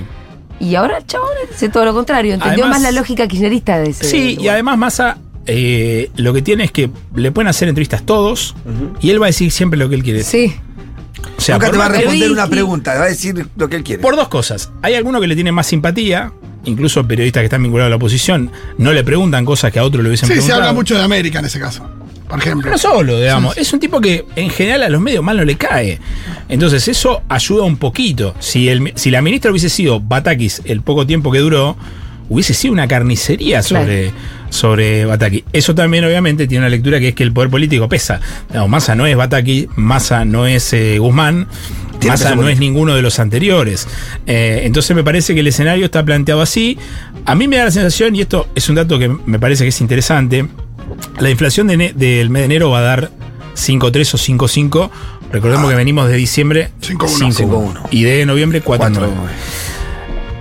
[0.61, 2.35] Y ahora el chabón hace todo lo contrario.
[2.35, 4.05] Entendió Además- más la lógica kirchnerista de ese.
[4.05, 8.55] Sí, y además Massa eh, lo que tiene es que le pueden hacer entrevistas todos
[9.01, 10.51] y él va a decir siempre lo que él quiere decir.
[10.51, 10.57] Sí.
[11.37, 13.85] O sea, Nunca te va a responder una pregunta, va a decir lo que él
[13.85, 14.03] quiere.
[14.03, 14.71] Por dos cosas.
[14.83, 16.33] Hay algunos que le tienen más simpatía,
[16.65, 20.03] incluso periodistas que están vinculados a la oposición, no le preguntan cosas que a otro
[20.03, 20.63] le hubiesen Sí, se preguntado.
[20.63, 21.89] habla mucho de América en ese caso,
[22.29, 22.71] por ejemplo.
[22.71, 23.57] No solo, digamos.
[23.57, 25.99] Es un tipo que en general a los medios mal no le cae.
[26.49, 28.35] Entonces eso ayuda un poquito.
[28.39, 31.77] Si, el, si la ministra hubiese sido Batakis el poco tiempo que duró,
[32.31, 34.11] hubiese sido una carnicería sobre,
[34.51, 35.45] sobre Bataki.
[35.53, 38.21] Eso también obviamente tiene una lectura que es que el poder político pesa.
[38.49, 41.47] Digamos, Massa no es Bataki, Massa no es eh, Guzmán.
[42.07, 43.89] Massa no es ninguno de los anteriores.
[44.27, 46.79] Eh, entonces me parece que el escenario está planteado así.
[47.25, 49.69] A mí me da la sensación, y esto es un dato que me parece que
[49.69, 50.47] es interesante,
[51.19, 53.11] la inflación de del mes de enero va a dar
[53.55, 54.91] 5.3 o 5.5.
[55.33, 57.35] Recordemos que venimos de diciembre 5.1.
[57.35, 57.89] 5.1.
[57.91, 59.09] Y de noviembre 4.9.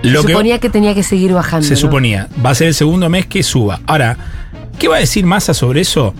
[0.02, 1.66] Lo se que suponía que tenía que seguir bajando.
[1.66, 1.80] se ¿no?
[1.80, 3.80] suponía, va a ser el segundo mes que suba.
[3.86, 4.16] Ahora,
[4.78, 6.14] ¿qué va a decir Massa sobre eso?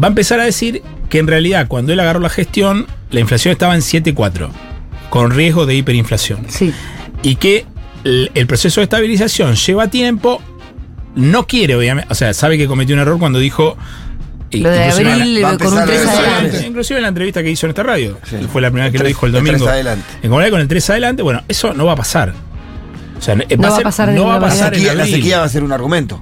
[0.00, 3.52] Va a empezar a decir que en realidad cuando él agarró la gestión, la inflación
[3.52, 4.50] estaba en 7.4,
[5.14, 6.46] con riesgo de hiperinflación.
[6.48, 6.74] Sí.
[7.22, 7.64] Y que
[8.02, 10.42] el, el proceso de estabilización lleva tiempo,
[11.14, 13.76] no quiere, obviamente, o sea, sabe que cometió un error cuando dijo...
[14.50, 16.66] Lo de inclusive en la- abril con un empezar 3 a- adelante.
[16.66, 18.18] Inclusive en la entrevista que hizo en esta radio,
[18.52, 19.70] fue la primera vez que lo dijo el el tres domingo.
[19.70, 20.04] adelante.
[20.22, 22.34] En comunidad con el 3 adelante, bueno, eso no va a pasar.
[23.16, 24.74] O sea, eh, No va a ser- pasar no va a ninguna pasar La en
[24.74, 25.14] sequía, la abril.
[25.16, 26.20] sequía va a ser un argumento.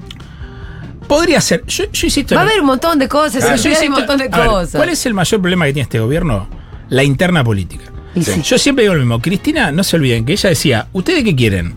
[1.09, 1.65] Podría ser.
[1.67, 2.35] Yo, yo insisto.
[2.35, 4.13] Va a en- haber un montón de cosas, Claro, en yo realidad hay un insisto-
[4.13, 4.77] montón de ver, cosas.
[4.77, 6.49] ¿Cuál es el mayor problema que tiene este gobierno?
[6.91, 7.85] La interna política.
[8.20, 8.42] Sí.
[8.42, 9.20] Yo siempre digo lo mismo.
[9.20, 11.75] Cristina, no se olviden que ella decía: ¿Ustedes qué quieren?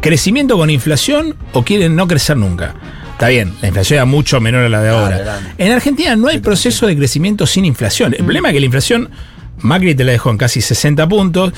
[0.00, 2.74] ¿Crecimiento con inflación o quieren no crecer nunca?
[3.12, 5.18] Está bien, la inflación era mucho menor a la de ahora.
[5.18, 5.50] grande.
[5.58, 8.14] En Argentina no hay proceso de crecimiento sin inflación.
[8.14, 9.10] El problema es que la inflación,
[9.58, 11.52] Macri te la dejó en casi 60 puntos,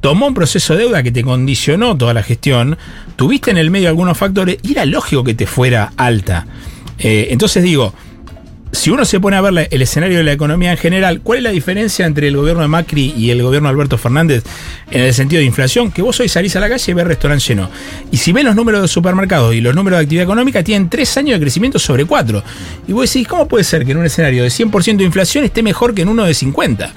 [0.00, 2.78] tomó un proceso de deuda que te condicionó toda la gestión,
[3.16, 6.46] tuviste en el medio algunos factores y era lógico que te fuera alta.
[6.98, 7.92] Eh, entonces digo,
[8.72, 11.44] si uno se pone a ver el escenario de la economía en general, ¿cuál es
[11.44, 14.44] la diferencia entre el gobierno de Macri y el gobierno de Alberto Fernández
[14.90, 15.90] en el sentido de inflación?
[15.90, 17.68] Que vos hoy salís a la calle y ves restaurante lleno.
[18.10, 21.16] Y si ven los números de supermercados y los números de actividad económica, tienen tres
[21.16, 22.42] años de crecimiento sobre cuatro.
[22.86, 25.62] Y vos decís, ¿cómo puede ser que en un escenario de 100% de inflación esté
[25.62, 26.92] mejor que en uno de 50?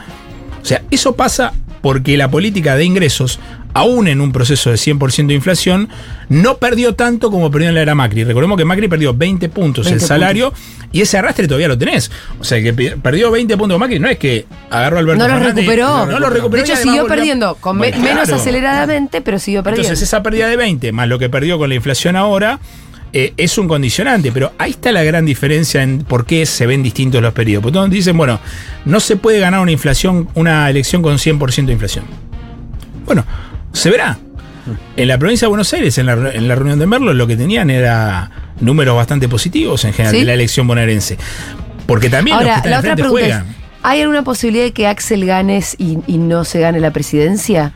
[0.61, 3.39] O sea, eso pasa porque la política de ingresos,
[3.73, 5.89] aún en un proceso de 100% de inflación,
[6.29, 8.23] no perdió tanto como perdió en la era Macri.
[8.23, 10.53] Recordemos que Macri perdió 20 puntos 20 el salario
[10.91, 12.11] y ese arrastre todavía lo tenés.
[12.39, 15.39] O sea, que pe- perdió 20 puntos Macri, no es que agarró a Alberto No
[15.39, 16.05] lo recuperó.
[16.05, 16.63] No lo recuperó.
[16.63, 18.35] De hecho, siguió volvió- perdiendo, con Bueno, menos claro.
[18.35, 19.87] aceleradamente, pero siguió perdiendo.
[19.89, 22.59] Entonces esa pérdida de 20 más lo que perdió con la inflación ahora
[23.15, 26.81] eh, es un condicionante, pero ahí está la gran diferencia en por qué se ven
[26.81, 27.61] distintos los periodos.
[27.63, 28.39] Porque todos dicen, bueno,
[28.85, 32.05] no se puede ganar una inflación, una elección con 100% de inflación.
[33.05, 33.23] Bueno,
[33.73, 34.17] se verá.
[34.95, 37.35] En la provincia de Buenos Aires, en la, en la reunión de Merlo, lo que
[37.35, 38.31] tenían era
[38.61, 40.19] números bastante positivos en general ¿Sí?
[40.21, 41.17] de la elección bonaerense.
[41.85, 43.47] Porque también los que Ahora, están la otra pregunta juegan.
[43.49, 47.73] es, ¿hay alguna posibilidad de que Axel ganes y, y no se gane la presidencia?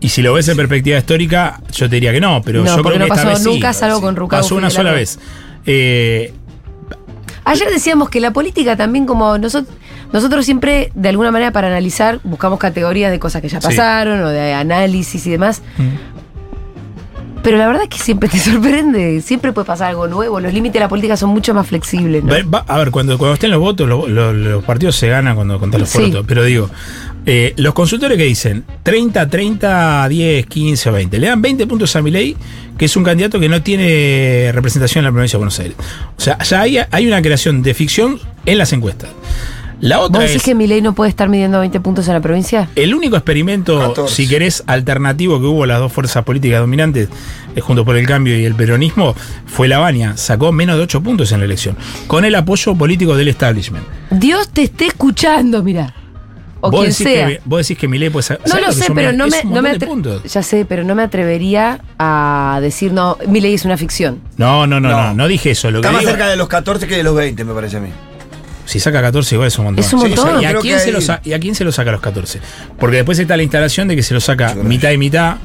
[0.00, 2.82] Y si lo ves en perspectiva histórica, yo te diría que no, pero No, yo
[2.82, 3.48] creo no que esta pasó sí.
[3.50, 5.18] nunca, salvo con Rucao Pasó una sola vez.
[5.64, 6.32] Eh,
[7.44, 9.72] Ayer decíamos que la política también como nosotros,
[10.16, 13.66] nosotros siempre, de alguna manera, para analizar, buscamos categorías de cosas que ya Sí.
[13.68, 15.62] pasaron o de análisis y demás.
[17.42, 20.40] Pero la verdad es que siempre te sorprende, siempre puede pasar algo nuevo.
[20.40, 22.24] Los límites de la política son mucho más flexibles.
[22.66, 25.80] a ver, cuando, cuando estén los votos, lo- lo- los partidos se ganan cuando contan
[25.80, 25.98] los Sí.
[26.06, 26.24] votos.
[26.26, 26.68] Pero digo,
[27.24, 31.94] eh, los consultores que dicen 30, 30, 10, 15 o 20, le dan 20 puntos
[31.94, 32.36] a Milei,
[32.76, 35.76] que es un candidato que no tiene representación en la provincia de Buenos Aires.
[36.18, 39.10] O sea, ya hay, hay una creación de ficción en las encuestas.
[39.80, 40.42] La ¿Vos otra decís es.
[40.42, 42.68] que Milei no puede estar midiendo 20 puntos en la provincia?
[42.76, 47.08] El único experimento, si querés, alternativo que hubo las dos fuerzas políticas dominantes,
[47.54, 50.16] eh, junto por el cambio y el peronismo, fue la Baña.
[50.16, 53.84] Sacó menos de 8 puntos en la elección, con el apoyo político del establishment.
[54.10, 55.94] Dios te esté escuchando, mira.
[56.62, 57.26] O vos, quien decís sea.
[57.28, 59.30] Que, vos decís que Milei puede sa- No ¿sabés lo que sé, pero menos?
[59.44, 60.20] no me, no me.
[60.26, 63.18] Ya sé, pero no me atrevería a decir no.
[63.28, 64.20] Milei es una ficción.
[64.38, 65.70] No, no, no, no, no, dije eso.
[65.70, 67.76] Lo que Está más digo- cerca de los 14 que de los 20, me parece
[67.76, 67.90] a mí.
[68.66, 69.84] Si saca 14 igual es un montón.
[69.84, 70.14] Es un Sí.
[70.42, 72.40] ¿y, a quién se ahí- lo ¿Y a quién se lo saca a los 14?
[72.78, 75.36] Porque después está la instalación de que se lo saca mitad y mitad.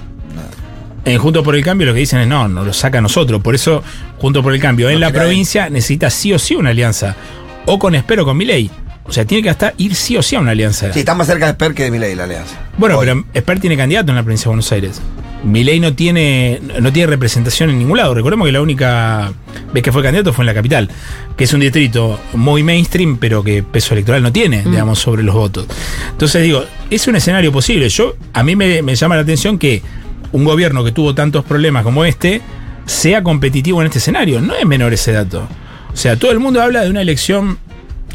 [1.03, 3.41] En Junto por el Cambio lo que dicen es no, no lo saca a nosotros.
[3.41, 3.83] Por eso,
[4.17, 7.15] Junto por el Cambio en No la provincia necesita sí o sí una alianza.
[7.65, 8.69] O con Espero o con Milei.
[9.03, 10.93] O sea, tiene que hasta ir sí o sí a una alianza.
[10.93, 12.55] Sí, está más cerca de Esper que de Milei la alianza.
[12.77, 15.01] Bueno, pero Esper tiene candidato en la provincia de Buenos Aires.
[15.43, 18.13] Milei no tiene, no tiene representación en ningún lado.
[18.13, 19.33] Recordemos que la única
[19.73, 20.89] vez que fue candidato fue en la capital,
[21.35, 24.71] que es un distrito muy mainstream, pero que peso electoral no tiene, Mm.
[24.71, 25.65] digamos, sobre los votos.
[26.11, 27.89] Entonces digo, es un escenario posible.
[27.89, 29.81] Yo, a mí me, me llama la atención que
[30.31, 32.41] un gobierno que tuvo tantos problemas como este
[32.85, 34.41] sea competitivo en este escenario.
[34.41, 35.47] No es menor ese dato.
[35.93, 37.57] O sea, todo el mundo habla de una elección.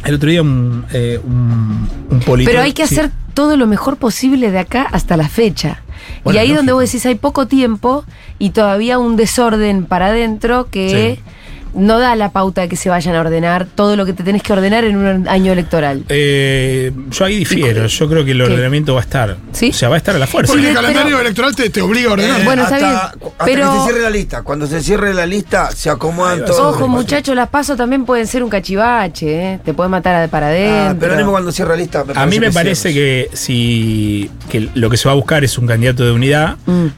[0.04, 2.94] El otro día un, eh, un, un politólogo- Pero hay que sí.
[2.98, 5.82] hacer todo lo mejor posible de acá hasta la fecha.
[6.24, 6.58] Bueno, y ahí lógico.
[6.58, 8.04] donde vos decís hay poco tiempo
[8.38, 11.20] y todavía un desorden para adentro que
[11.76, 14.42] no da la pauta de que se vayan a ordenar todo lo que te tenés
[14.42, 16.04] que ordenar en un año electoral.
[16.08, 17.86] Eh, yo ahí difiero.
[17.86, 18.44] Yo creo que el ¿Qué?
[18.44, 19.30] ordenamiento va a estar.
[19.32, 20.52] O sea, va a estar a la fuerza.
[20.52, 22.44] Porque el calendario electoral te, te obliga a ordenar.
[22.44, 23.12] Bueno, hasta
[23.44, 24.42] pero- que se cierre la lista.
[24.42, 26.74] Cuando se cierre la lista, se acomodan todos.
[26.76, 29.60] Ojo, muchachos, las pasos también pueden ser un cachivache, ¿eh?
[29.64, 30.76] te pueden matar de para adentro.
[30.90, 32.04] Ah, pero mismo cuando cierre la lista.
[32.14, 35.66] A mí me parece que si que lo que se va a buscar es un
[35.66, 36.56] candidato de unidad,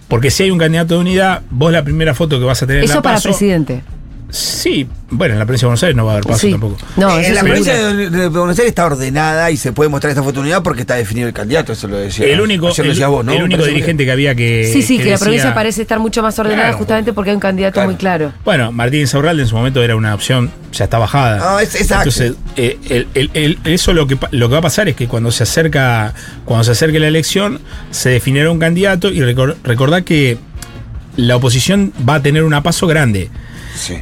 [0.08, 2.82] porque si hay un candidato de unidad, vos la primera foto que vas a tener
[2.82, 2.90] en Mm.
[2.90, 3.82] Eso la para PASO- presidente.
[4.30, 6.50] Sí, bueno, en la provincia de Buenos Aires no va a haber paso Sí.
[6.50, 6.76] tampoco.
[6.98, 10.10] No, en eso la provincia de, de Buenos Aires está ordenada y se puede mostrar
[10.10, 12.26] esta oportunidad porque está definido el candidato, eso lo decía.
[12.26, 13.32] El único, el, decías vos, ¿no?
[13.32, 14.68] el único dirigente que había que.
[14.70, 16.78] sí, sí, que, la decía- provincia parece estar mucho más ordenada Claro.
[16.78, 18.32] justamente porque hay un candidato muy claro.
[18.44, 21.56] Bueno, Martín Saurralde en su momento era una opción, ya está bajada.
[21.56, 22.10] Ah, es- exacto.
[22.10, 24.94] Entonces, eh, el- el- el- eso lo que, pa- lo que va a pasar es
[24.96, 26.12] que cuando se acerca,
[26.44, 27.60] cuando se acerque la elección,
[27.90, 30.36] se definirá un candidato y recor- recordá que
[31.16, 33.30] la oposición va a tener una paso grande.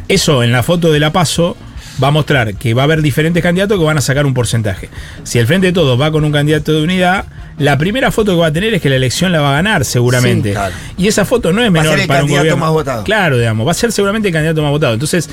[0.08, 1.56] Eso en la foto de la paso
[2.02, 4.88] va a mostrar que va a haber diferentes candidatos que van a sacar un porcentaje.
[5.24, 7.24] Si el Frente de Todos va con un candidato de unidad,
[7.58, 9.84] la primera foto que va a tener es que la elección la va a ganar
[9.84, 10.50] seguramente.
[10.50, 10.74] Sí, claro.
[10.98, 12.64] Y esa foto no es Va a menor ser el para un candidato gobierno.
[12.64, 13.04] más votado.
[13.04, 14.92] Claro, digamos, va a ser seguramente el candidato más votado.
[14.92, 15.30] Entonces,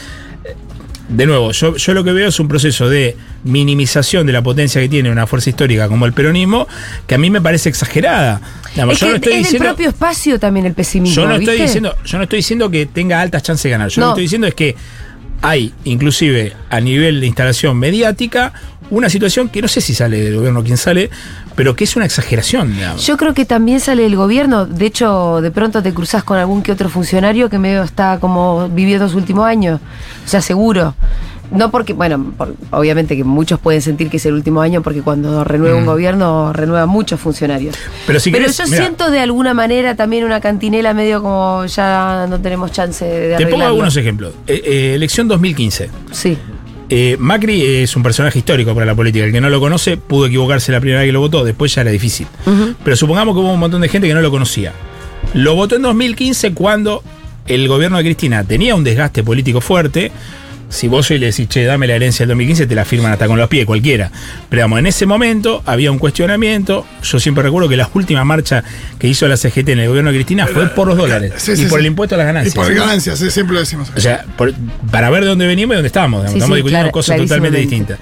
[1.16, 4.82] de nuevo, yo, yo lo que veo es un proceso de minimización de la potencia
[4.82, 6.68] que tiene una fuerza histórica como el peronismo,
[7.08, 8.42] que a mí me parece exagerada.
[8.74, 9.68] Digamos, es yo que no estoy es del diciendo.
[9.70, 11.16] propio espacio también el pesimismo.
[11.16, 13.90] Yo no estoy diciendo, yo no estoy diciendo que tenga altas chances de ganar.
[13.90, 14.08] Yo No.
[14.08, 14.76] lo que estoy diciendo es que
[15.42, 18.54] hay, inclusive a nivel de instalación mediática,
[18.94, 21.10] una situación que no sé si sale del gobierno quién sale,
[21.56, 23.06] pero que es una exageración, digamos.
[23.06, 24.66] Yo creo que también sale del gobierno.
[24.66, 28.70] De hecho, de pronto te cruzas con algún que otro funcionario que medio está como
[28.70, 29.80] viviendo su último año.
[30.26, 30.96] O sea, seguro.
[31.52, 35.02] No porque, bueno, por- obviamente que muchos pueden sentir que es el último año porque
[35.04, 35.88] cuando renueva un Mm.
[35.88, 37.76] gobierno renueva muchos funcionarios.
[38.08, 41.66] Pero si Pero querés, yo mirá, siento de alguna manera también una cantinela medio como
[41.66, 44.34] ya no tenemos chance de te pongo algunos ejemplos.
[44.48, 45.90] Eh, eh, elección 2015.
[46.12, 46.38] Sí.
[46.96, 49.26] Eh, Macri es un personaje histórico para la política.
[49.26, 51.82] El que no lo conoce pudo equivocarse la primera vez que lo votó, después ya
[51.82, 52.28] era difícil.
[52.84, 54.74] Pero supongamos que hubo un montón de gente que no lo conocía.
[55.34, 57.02] Lo votó en 2015 cuando
[57.48, 60.12] el gobierno de Cristina tenía un desgaste político fuerte.
[60.70, 63.28] Si vos hoy le decís, che, dame la herencia del 2015, te la firman hasta
[63.28, 64.12] con los pies, cualquiera.
[64.50, 66.86] Pero vamos, en ese momento había un cuestionamiento.
[67.04, 68.64] Yo siempre recuerdo que la última marcha
[68.98, 71.56] que hizo la CGT en el gobierno de Cristina fue por los dólares Sí, y
[71.58, 71.86] sí, por sí.
[71.86, 72.56] el impuesto a las ganancias.
[72.56, 73.92] Y por ganancias, sí, siempre lo decimos.
[73.96, 74.54] O sea, por-
[74.90, 76.22] para ver de dónde venimos y dónde estamos.
[76.22, 76.32] digamos.
[76.32, 78.00] Sí, estamos sí, discutiendo cosas totalmente distintas.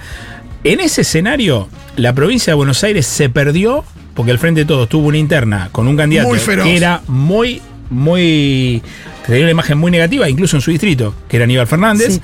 [0.64, 4.88] En ese escenario, la provincia de Buenos Aires se perdió porque el Frente de Todos
[4.88, 6.64] tuvo una interna con un candidato Muy feroz.
[6.64, 8.82] que era muy, muy.
[9.22, 12.20] que tenía una imagen muy negativa, incluso en su distrito, que era Aníbal Fernández.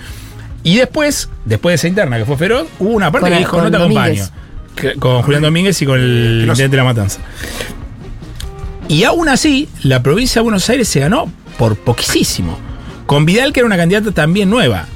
[0.68, 3.52] Y después, después de esa interna que fue feroz, hubo una parte Con- que dijo:
[3.52, 4.28] con No te acompaño.
[4.76, 7.20] Que- Con Julián Domínguez y con el intendente de la Matanza.
[8.86, 12.58] Y aún así, la provincia de Buenos Aires se ganó por poquísimo.
[13.06, 14.86] Con Vidal, que era una candidata también nueva.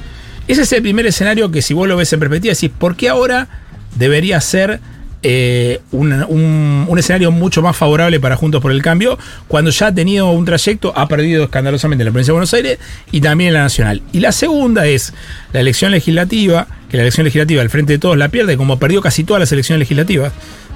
[0.47, 3.09] Ese es el primer escenario que si vos lo ves en perspectiva, decís, ¿por qué
[3.09, 3.47] ahora
[3.95, 4.79] debería ser
[5.25, 10.29] eh, un, escenario mucho más favorable para Juntos por el Cambio, cuando ya ha tenido
[10.29, 12.77] un trayecto, ha perdido escandalosamente en la provincia de Buenos Aires
[13.11, 14.01] y también en la nacional.
[14.11, 15.13] Y la segunda es
[15.53, 19.01] la elección legislativa, que la elección legislativa al frente de todos la pierde, como perdió
[19.01, 20.33] casi todas las elecciones legislativas.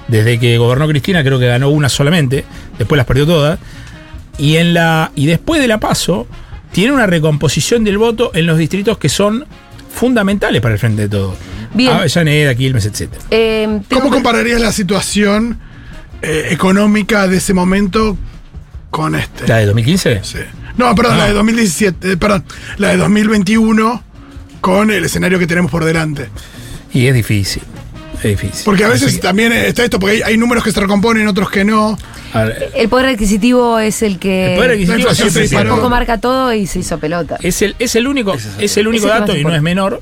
[0.08, 2.46] Desde que gobernó Cristina, creo que ganó una solamente,
[2.78, 3.60] después las perdió todas.
[4.38, 6.26] Y, en la, y después de la paso,
[6.72, 9.46] tiene una recomposición del voto en los distritos que son
[9.94, 11.36] fundamentales para el frente de todos.
[11.74, 11.94] Bien.
[11.94, 13.10] Avellaneda, Quilmes, etc.
[13.32, 15.60] Eh, tengo ¿Cómo que- compararías la situación
[16.22, 18.18] eh, económica de ese momento
[18.90, 19.48] con este?
[19.48, 20.20] ¿La de 2015?
[20.24, 20.40] Sí.
[20.78, 21.18] No, perdón, Ah.
[21.20, 22.44] la de 2017, eh, perdón,
[22.78, 24.04] la de 2021
[24.62, 26.30] con el escenario que tenemos por delante.
[26.94, 27.64] Y es difícil.
[28.18, 28.62] Es difícil.
[28.66, 31.52] Porque a veces que- también está esto, porque hay, hay números que se recomponen, otros
[31.52, 31.98] que no.
[32.34, 35.70] ver, El poder adquisitivo es el que El poder adquisitivo siempre se disparó.
[35.70, 37.38] tampoco marca todo y se hizo pelota.
[37.44, 40.02] es, el, es el único, es el único es el dato, y no es menor,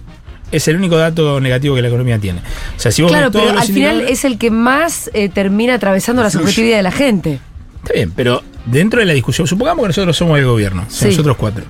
[0.51, 2.39] es el único dato negativo que la economía tiene.
[2.39, 6.21] O sea, si vos Claro, pero al final es el que más eh, termina atravesando
[6.23, 7.39] la subjetividad de la gente.
[7.83, 11.05] Está bien, pero dentro de la discusión, supongamos que nosotros somos el gobierno, Sí.
[11.05, 11.63] nosotros cuatro.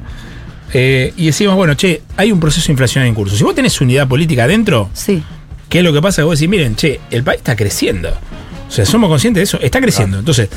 [0.74, 3.36] eh, y decimos, bueno, che, hay un proceso inflacionario en curso.
[3.38, 5.24] Si vos tenés unidad política adentro, Sí.
[5.70, 6.22] ¿qué es lo que pasa?
[6.22, 8.10] Que vos decís, miren, che, el país está creciendo.
[8.68, 10.20] O sea, somos conscientes de eso, está creciendo.
[10.20, 10.50] Entonces,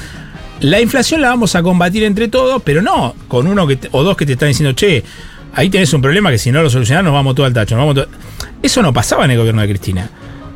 [0.61, 4.03] la inflación la vamos a combatir entre todos, pero no con uno que te- o
[4.03, 5.05] dos que te están diciendo, che,
[5.55, 7.77] ahí tenés un problema que si no lo solucionás nos vamos todo al tacho.
[7.77, 8.09] Nos vamos todo-".
[8.63, 10.11] Eso no pasaba en el gobierno de Cristina.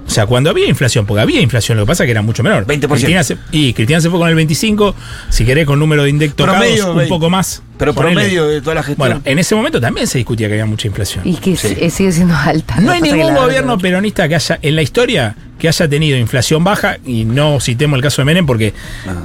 [0.07, 2.43] O sea, cuando había inflación, porque había inflación, lo que pasa es que era mucho
[2.43, 2.67] menor.
[2.67, 2.89] 20%.
[2.89, 4.95] Cristina se- y Cristina se fue con el 25,
[5.31, 7.09] si querés con número de index tocados, Promedio, un 20.
[7.09, 7.63] poco más.
[7.83, 8.15] Pero Ponele.
[8.15, 8.97] promedio de toda la gestión.
[9.09, 11.27] Bueno, en ese momento también se discutía que había mucha inflación.
[11.27, 12.81] Y que sigue siendo alta.
[12.81, 16.99] No hay ningún gobierno peronista que haya, en la historia, que haya tenido inflación baja,
[17.05, 18.73] y no citemos el caso de Menem porque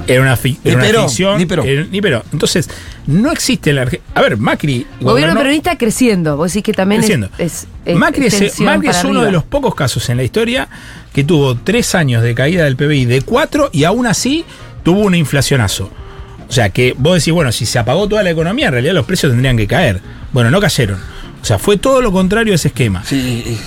[0.06, 1.36] era una, fi- Ni era una Perón, ficción.
[1.38, 2.22] ni era- ni Perón.
[2.32, 2.68] Entonces,
[3.06, 4.86] no existe la A ver, Macri.
[5.00, 6.36] Gobierno peronista creciendo.
[6.36, 7.28] Vos decís que también creciendo.
[7.38, 9.24] es, es Macri es, Macri es uno arriba.
[9.26, 10.68] de los pocos casos en la historia
[11.12, 14.44] que tuvo tres años de caída del PBI de cuatro y aún así
[14.82, 15.90] tuvo un inflacionazo.
[16.48, 19.04] O sea, que vos decís, bueno, si se apagó toda la economía, en realidad los
[19.04, 20.00] precios tendrían que caer.
[20.32, 20.98] Bueno, no cayeron.
[21.40, 23.02] O sea, fue todo lo contrario a ese esquema.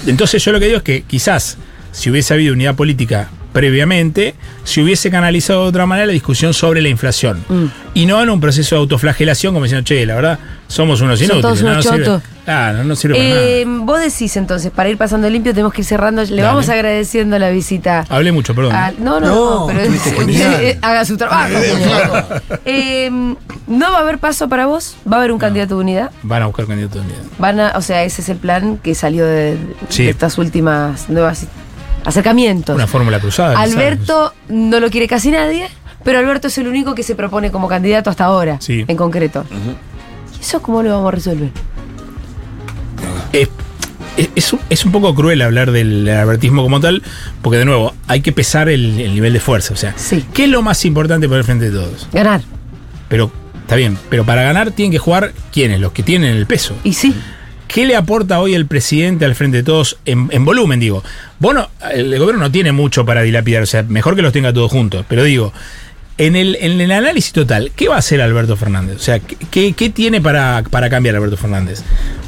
[0.08, 1.58] Entonces yo lo que digo es que quizás
[1.92, 6.82] si hubiese habido unidad política previamente, se hubiese canalizado de otra manera la discusión sobre
[6.82, 7.44] la inflación.
[7.48, 7.66] Mm.
[7.94, 11.26] Y no en un proceso de autoflagelación como diciendo, che, la verdad, somos unos Son
[11.26, 11.42] inútiles.
[11.42, 12.06] todos no unos nos sirve".
[12.06, 12.24] chotos.
[12.46, 13.42] Claro, no sirve para nada.
[13.42, 16.22] Eh, vos decís entonces, para ir pasando limpio, tenemos que ir cerrando.
[16.24, 16.42] Le Dale.
[16.44, 18.06] vamos agradeciendo la visita.
[18.10, 18.74] Hablé mucho, perdón.
[18.76, 19.82] Ah, no, no, No, no, pero
[20.30, 21.54] eh, haga su trabajo.
[22.66, 23.10] Eh,
[23.68, 24.96] ¿No va a haber paso para vos?
[25.10, 26.12] ¿Va a haber un candidato de unidad?
[26.24, 27.22] Van a buscar candidato de unidad.
[27.38, 29.58] Van a, o sea, ese es el plan que salió de,
[29.98, 31.46] estas últimas nuevas
[32.06, 32.76] acercamientos.
[32.76, 33.56] Una fórmula cruzada.
[33.64, 33.76] quizás.
[33.78, 35.68] Alberto no lo quiere casi nadie,
[36.04, 38.86] pero Alberto es el único que se propone como candidato hasta ahora, Sí.
[38.88, 39.46] en concreto.
[40.38, 41.50] ¿Y eso cómo lo vamos a resolver?
[43.34, 43.50] Es,
[44.36, 47.02] es- es un, poco cruel hablar del albertismo como tal,
[47.42, 49.74] porque de nuevo, hay que pesar el, el nivel de fuerza.
[49.74, 49.96] O sea,
[50.34, 52.08] ¿qué es lo más importante para el frente de todos?
[52.12, 52.42] Ganar.
[53.08, 56.76] Pero, está bien, pero para ganar tienen que jugar quiénes, los que tienen el peso.
[56.84, 57.14] Y sí.
[57.74, 60.80] ¿Qué le aporta hoy el presidente al frente de todos en, en volumen?
[60.80, 61.04] Digo,
[61.40, 64.70] bueno, el gobierno no tiene mucho para dilapidar, o sea, mejor que los tenga todos
[64.70, 65.54] juntos, pero digo,
[66.18, 68.98] en el, en el análisis total, ¿qué va a hacer Alberto Fernández?
[68.98, 71.82] O sea, ¿qué, qué- tiene para, para cambiar Alberto Fernández?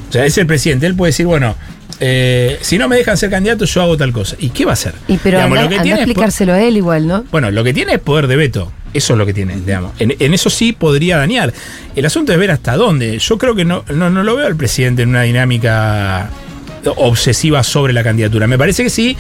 [0.10, 1.56] O sea, es el presidente, él puede decir, bueno,
[2.00, 4.36] eh, si no me dejan ser candidato, yo hago tal cosa.
[4.40, 4.94] ¿Y qué va a hacer?
[5.10, 7.26] Y pero Digamos, anda, lo que anda a tiene es explicárselo a él igual, ¿no?
[7.32, 8.72] bueno, lo que tiene es poder de veto.
[8.94, 9.94] Eso es lo que tiene, digamos.
[10.00, 11.54] En, en eso sí podría dañar.
[11.96, 13.18] El asunto es ver hasta dónde.
[13.20, 16.30] Yo creo que no, no, no lo veo al presidente en una dinámica
[16.98, 18.48] obsesiva sobre la candidatura.
[18.48, 19.16] Me parece que sí,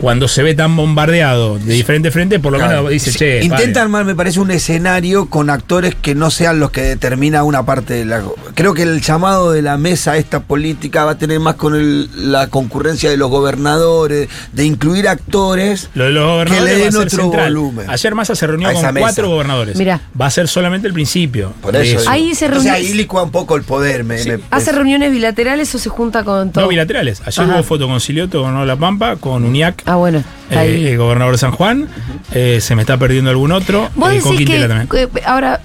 [0.00, 2.76] cuando se ve tan bombardeado de diferentes frentes, por lo Claro.
[2.78, 3.80] menos dice, Sí, che, Intenta padre".
[3.80, 7.94] armar, me parece, un escenario con actores que no sean los que determina una parte
[7.94, 8.22] de la.
[8.54, 11.74] Creo que el llamado de la mesa a esta política va a tener más con
[11.74, 16.70] el- la concurrencia de los gobernadores, de incluir actores Lo de los que gobernadores le
[16.72, 17.54] va a den ser otro central.
[17.54, 17.90] volumen.
[17.90, 18.92] Ayer Massa se reunió con mesa.
[19.00, 19.76] cuatro gobernadores.
[19.76, 20.00] Mirá.
[20.20, 21.52] Va a ser solamente el principio.
[21.62, 22.08] Por eso.
[22.10, 24.04] Ahí se O sea, reunió- ahí licúa un poco el poder.
[24.04, 26.62] Me, me- ¿Hace reuniones bilaterales o se junta con todo?
[26.64, 27.20] No bilaterales.
[27.24, 27.54] Ayer Ajá.
[27.54, 29.83] hubo foto con Silioto, con La Pampa, con UNIAC.
[29.86, 30.22] Ah, bueno.
[30.50, 30.86] eh, Ahí.
[30.88, 31.88] el gobernador de San Juan.
[32.32, 33.90] Eh, se me está perdiendo algún otro.
[33.94, 35.10] Vos eh, con decís Quintela que, también.
[35.12, 35.60] que ahora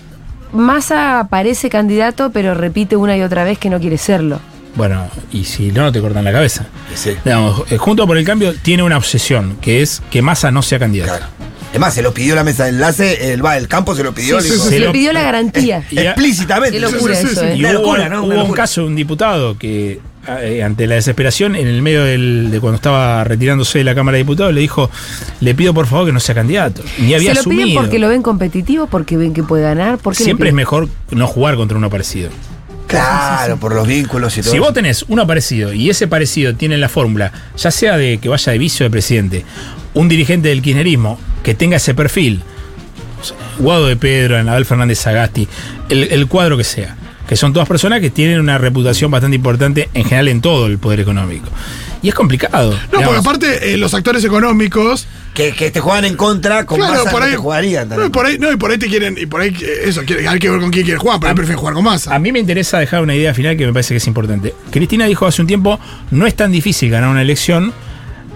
[0.52, 4.40] Massa parece candidato, pero repite una y otra vez que no quiere serlo.
[4.76, 6.66] Bueno, y si no, te cortan la cabeza.
[7.26, 10.80] Digamos, eh, Junto por el Cambio tiene una obsesión, que es que Massa no sea
[10.80, 11.26] candidato.
[11.74, 14.14] Es más, se lo pidió la mesa de enlace, el va del campo se lo
[14.14, 14.40] pidió.
[14.42, 15.84] Sí, le dijo- sí, sí, le pidió la garantía.
[15.92, 16.78] Explícitamente.
[16.78, 17.48] Qué locura Sí, sí, eso, sí.
[17.48, 17.56] ¿eh?
[17.58, 18.24] Y hubo, locura, ¿no?
[18.24, 20.00] hubo Una un caso de un diputado que, eh,
[20.64, 24.24] ante la desesperación, en el medio del- de cuando estaba retirándose de la Cámara de
[24.24, 24.90] Diputados, le dijo:
[25.40, 26.84] Le pido por favor que no sea candidato.
[27.00, 27.64] Ni había ¿Se lo asumido.
[27.66, 29.98] piden porque lo ven competitivo, porque ven que puede ganar?
[29.98, 32.30] ¿Por qué lo Siempre es mejor no jugar contra uno parecido.
[32.88, 34.52] Claro, por los vínculos y todo.
[34.52, 34.66] Si eso.
[34.66, 38.52] vos tenés uno parecido y ese parecido tiene la fórmula, ya sea de que vaya
[38.52, 39.46] de vicio de presidente,
[39.94, 42.42] un dirigente del kirchnerismo que tenga ese perfil,
[43.60, 45.48] Guado de Pedro, Anabel Fernández Sagasti,
[45.90, 46.96] el, el cuadro que sea,
[47.30, 50.80] que son todas personas que tienen una reputación bastante importante en general en todo el
[50.80, 51.48] poder económico.
[52.02, 52.72] Y es complicado.
[52.92, 53.24] No, digamos.
[53.24, 55.06] porque aparte eh, los actores económicos.
[55.36, 57.94] Que, que te juegan en contra con Claro, Massa por no ahí- te jugarían No,
[57.94, 58.12] y también.
[58.12, 59.16] por ahí, no, y por ahí te quieren.
[59.18, 61.36] Y por ahí, eh, eso, quiere- hay que ver con quién quiere jugar, pero él
[61.36, 62.16] prefiere jugar con Massa.
[62.16, 64.56] A mí me interesa dejar una idea final que me parece que es importante.
[64.72, 67.74] Cristina dijo hace un tiempo, no es tan difícil ganar una elección,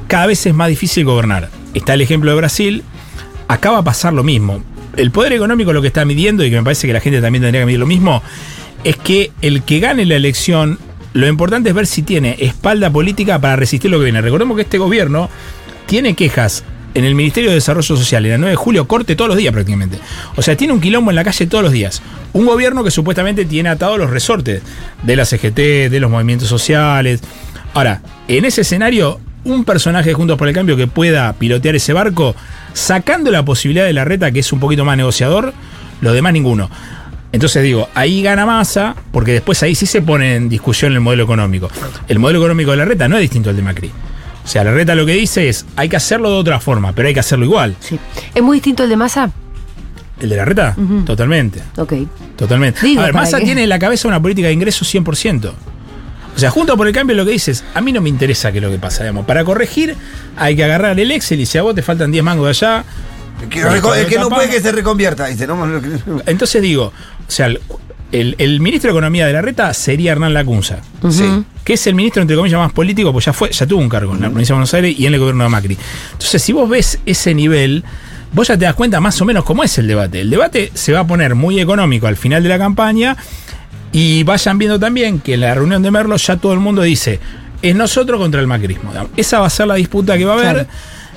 [0.07, 1.49] cada vez es más difícil gobernar.
[1.73, 2.83] Está el ejemplo de Brasil,
[3.47, 4.63] acá va a pasar lo mismo.
[4.95, 7.41] El poder económico lo que está midiendo, y que me parece que la gente también
[7.41, 8.21] tendría que medir lo mismo,
[8.83, 10.79] es que el que gane la elección,
[11.13, 14.21] lo importante es ver si tiene espalda política para resistir lo que viene.
[14.21, 15.29] Recordemos que este gobierno
[15.85, 16.63] tiene quejas
[16.93, 19.51] en el Ministerio de Desarrollo Social, en la 9 de julio, corte todos los días
[19.51, 19.97] prácticamente.
[20.35, 22.01] O sea, tiene un quilombo en la calle todos los días.
[22.33, 24.61] Un gobierno que supuestamente tiene atados los resortes
[25.01, 27.21] de la CGT, de los movimientos sociales.
[27.73, 31.93] Ahora, en ese escenario, un personaje de Juntos por el Cambio que pueda pilotear ese
[31.93, 32.35] barco,
[32.73, 35.53] sacando la posibilidad de la reta, que es un poquito más negociador,
[36.01, 36.69] lo demás ninguno.
[37.33, 41.23] Entonces digo, ahí gana masa, porque después ahí sí se pone en discusión el modelo
[41.23, 41.67] económico.
[42.07, 43.91] El modelo económico de la reta no es distinto al de Macri.
[44.45, 47.07] O sea, la reta lo que dice es, hay que hacerlo de otra forma, pero
[47.07, 47.75] hay que hacerlo igual.
[48.35, 49.31] ¿Es muy distinto el de Massa?
[50.21, 50.75] ¿El de la reta?
[51.05, 51.63] Totalmente.
[51.77, 51.93] Ok.
[52.35, 52.85] Totalmente.
[52.85, 55.51] Digo, a ver, ¿para Massa tiene en la cabeza una política de ingresos 100%.
[56.35, 58.59] O sea, junto por el cambio lo que dices, a mí no me interesa qué
[58.59, 59.03] es lo que pasa.
[59.03, 59.25] Digamos.
[59.25, 59.95] Para corregir
[60.37, 62.85] hay que agarrar el Excel y si a vos te faltan 10 mangos de allá...
[63.49, 63.59] Que
[64.01, 65.25] es que no puede que se reconvierta.
[65.27, 65.81] Dice, no, no,
[66.25, 67.59] Entonces digo, o sea, el,
[68.11, 70.79] el- el ministro de Economía de la Reta sería Hernán Lacunza.
[71.63, 74.13] Que es el ministro, entre comillas, más político, pues ya fue, ya tuvo un cargo
[74.13, 75.77] en la provincia de Buenos Aires y en el gobierno de Macri.
[76.13, 77.83] Entonces, si vos ves ese nivel,
[78.33, 80.21] vos ya te das cuenta más o menos cómo es el debate.
[80.21, 83.15] El debate se va a poner muy económico al final de la campaña.
[83.91, 87.19] Y vayan viendo también que en la reunión de Merlo ya todo el mundo dice,
[87.61, 88.91] es nosotros contra el macrismo.
[89.15, 90.53] Esa va a ser la disputa que va a haber.
[90.53, 90.69] Claro.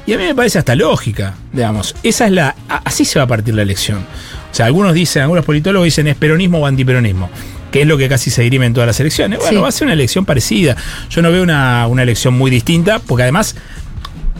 [0.06, 1.94] Y a mí me parece hasta lógica, digamos.
[2.02, 2.54] Esa es la.
[2.68, 3.98] Así se va a partir la elección.
[3.98, 7.28] O sea, algunos dicen, algunos politólogos dicen es peronismo o antiperonismo,
[7.72, 9.38] que es lo que casi se dirime en todas las elecciones.
[9.40, 9.62] Bueno, Sí.
[9.62, 10.76] va a ser una elección parecida.
[11.10, 13.56] Yo no veo una, una elección muy distinta, porque además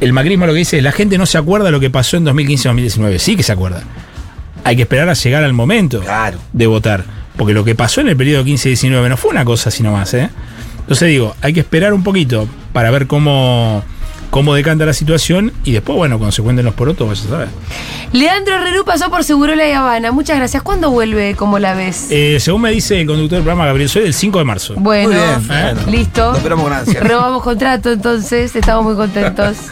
[0.01, 2.25] el macrismo lo que dice es la gente no se acuerda lo que pasó en
[2.27, 3.19] 2015-2019.
[3.19, 3.83] Sí que se acuerda.
[4.65, 6.01] Hay que esperar a llegar al momento
[6.53, 7.05] de votar.
[7.37, 10.31] Porque lo que pasó en el periodo 15-19 no fue una cosa sino más, ¿eh?
[10.81, 13.85] Entonces digo, hay que esperar un poquito para ver cómo,
[14.31, 17.49] cómo decanta la situación y después, bueno, cuando se cuenten los porotos, vaya a saber.
[18.13, 20.13] Leandro Rerú pasó por Segurola y Habana.
[20.13, 20.63] Muchas gracias.
[20.63, 21.35] ¿Cuándo vuelve?
[21.37, 22.07] ¿Cómo la ves?
[22.11, 24.75] Eh, según me dice el conductor del programa Gabriel Soy, el 5 de marzo.
[24.77, 25.81] Bueno, Muy bien, bueno.
[25.91, 26.37] listo.
[26.37, 27.01] Esperamos con ansia.
[27.01, 29.57] Robamos contrato, entonces estamos muy contentos.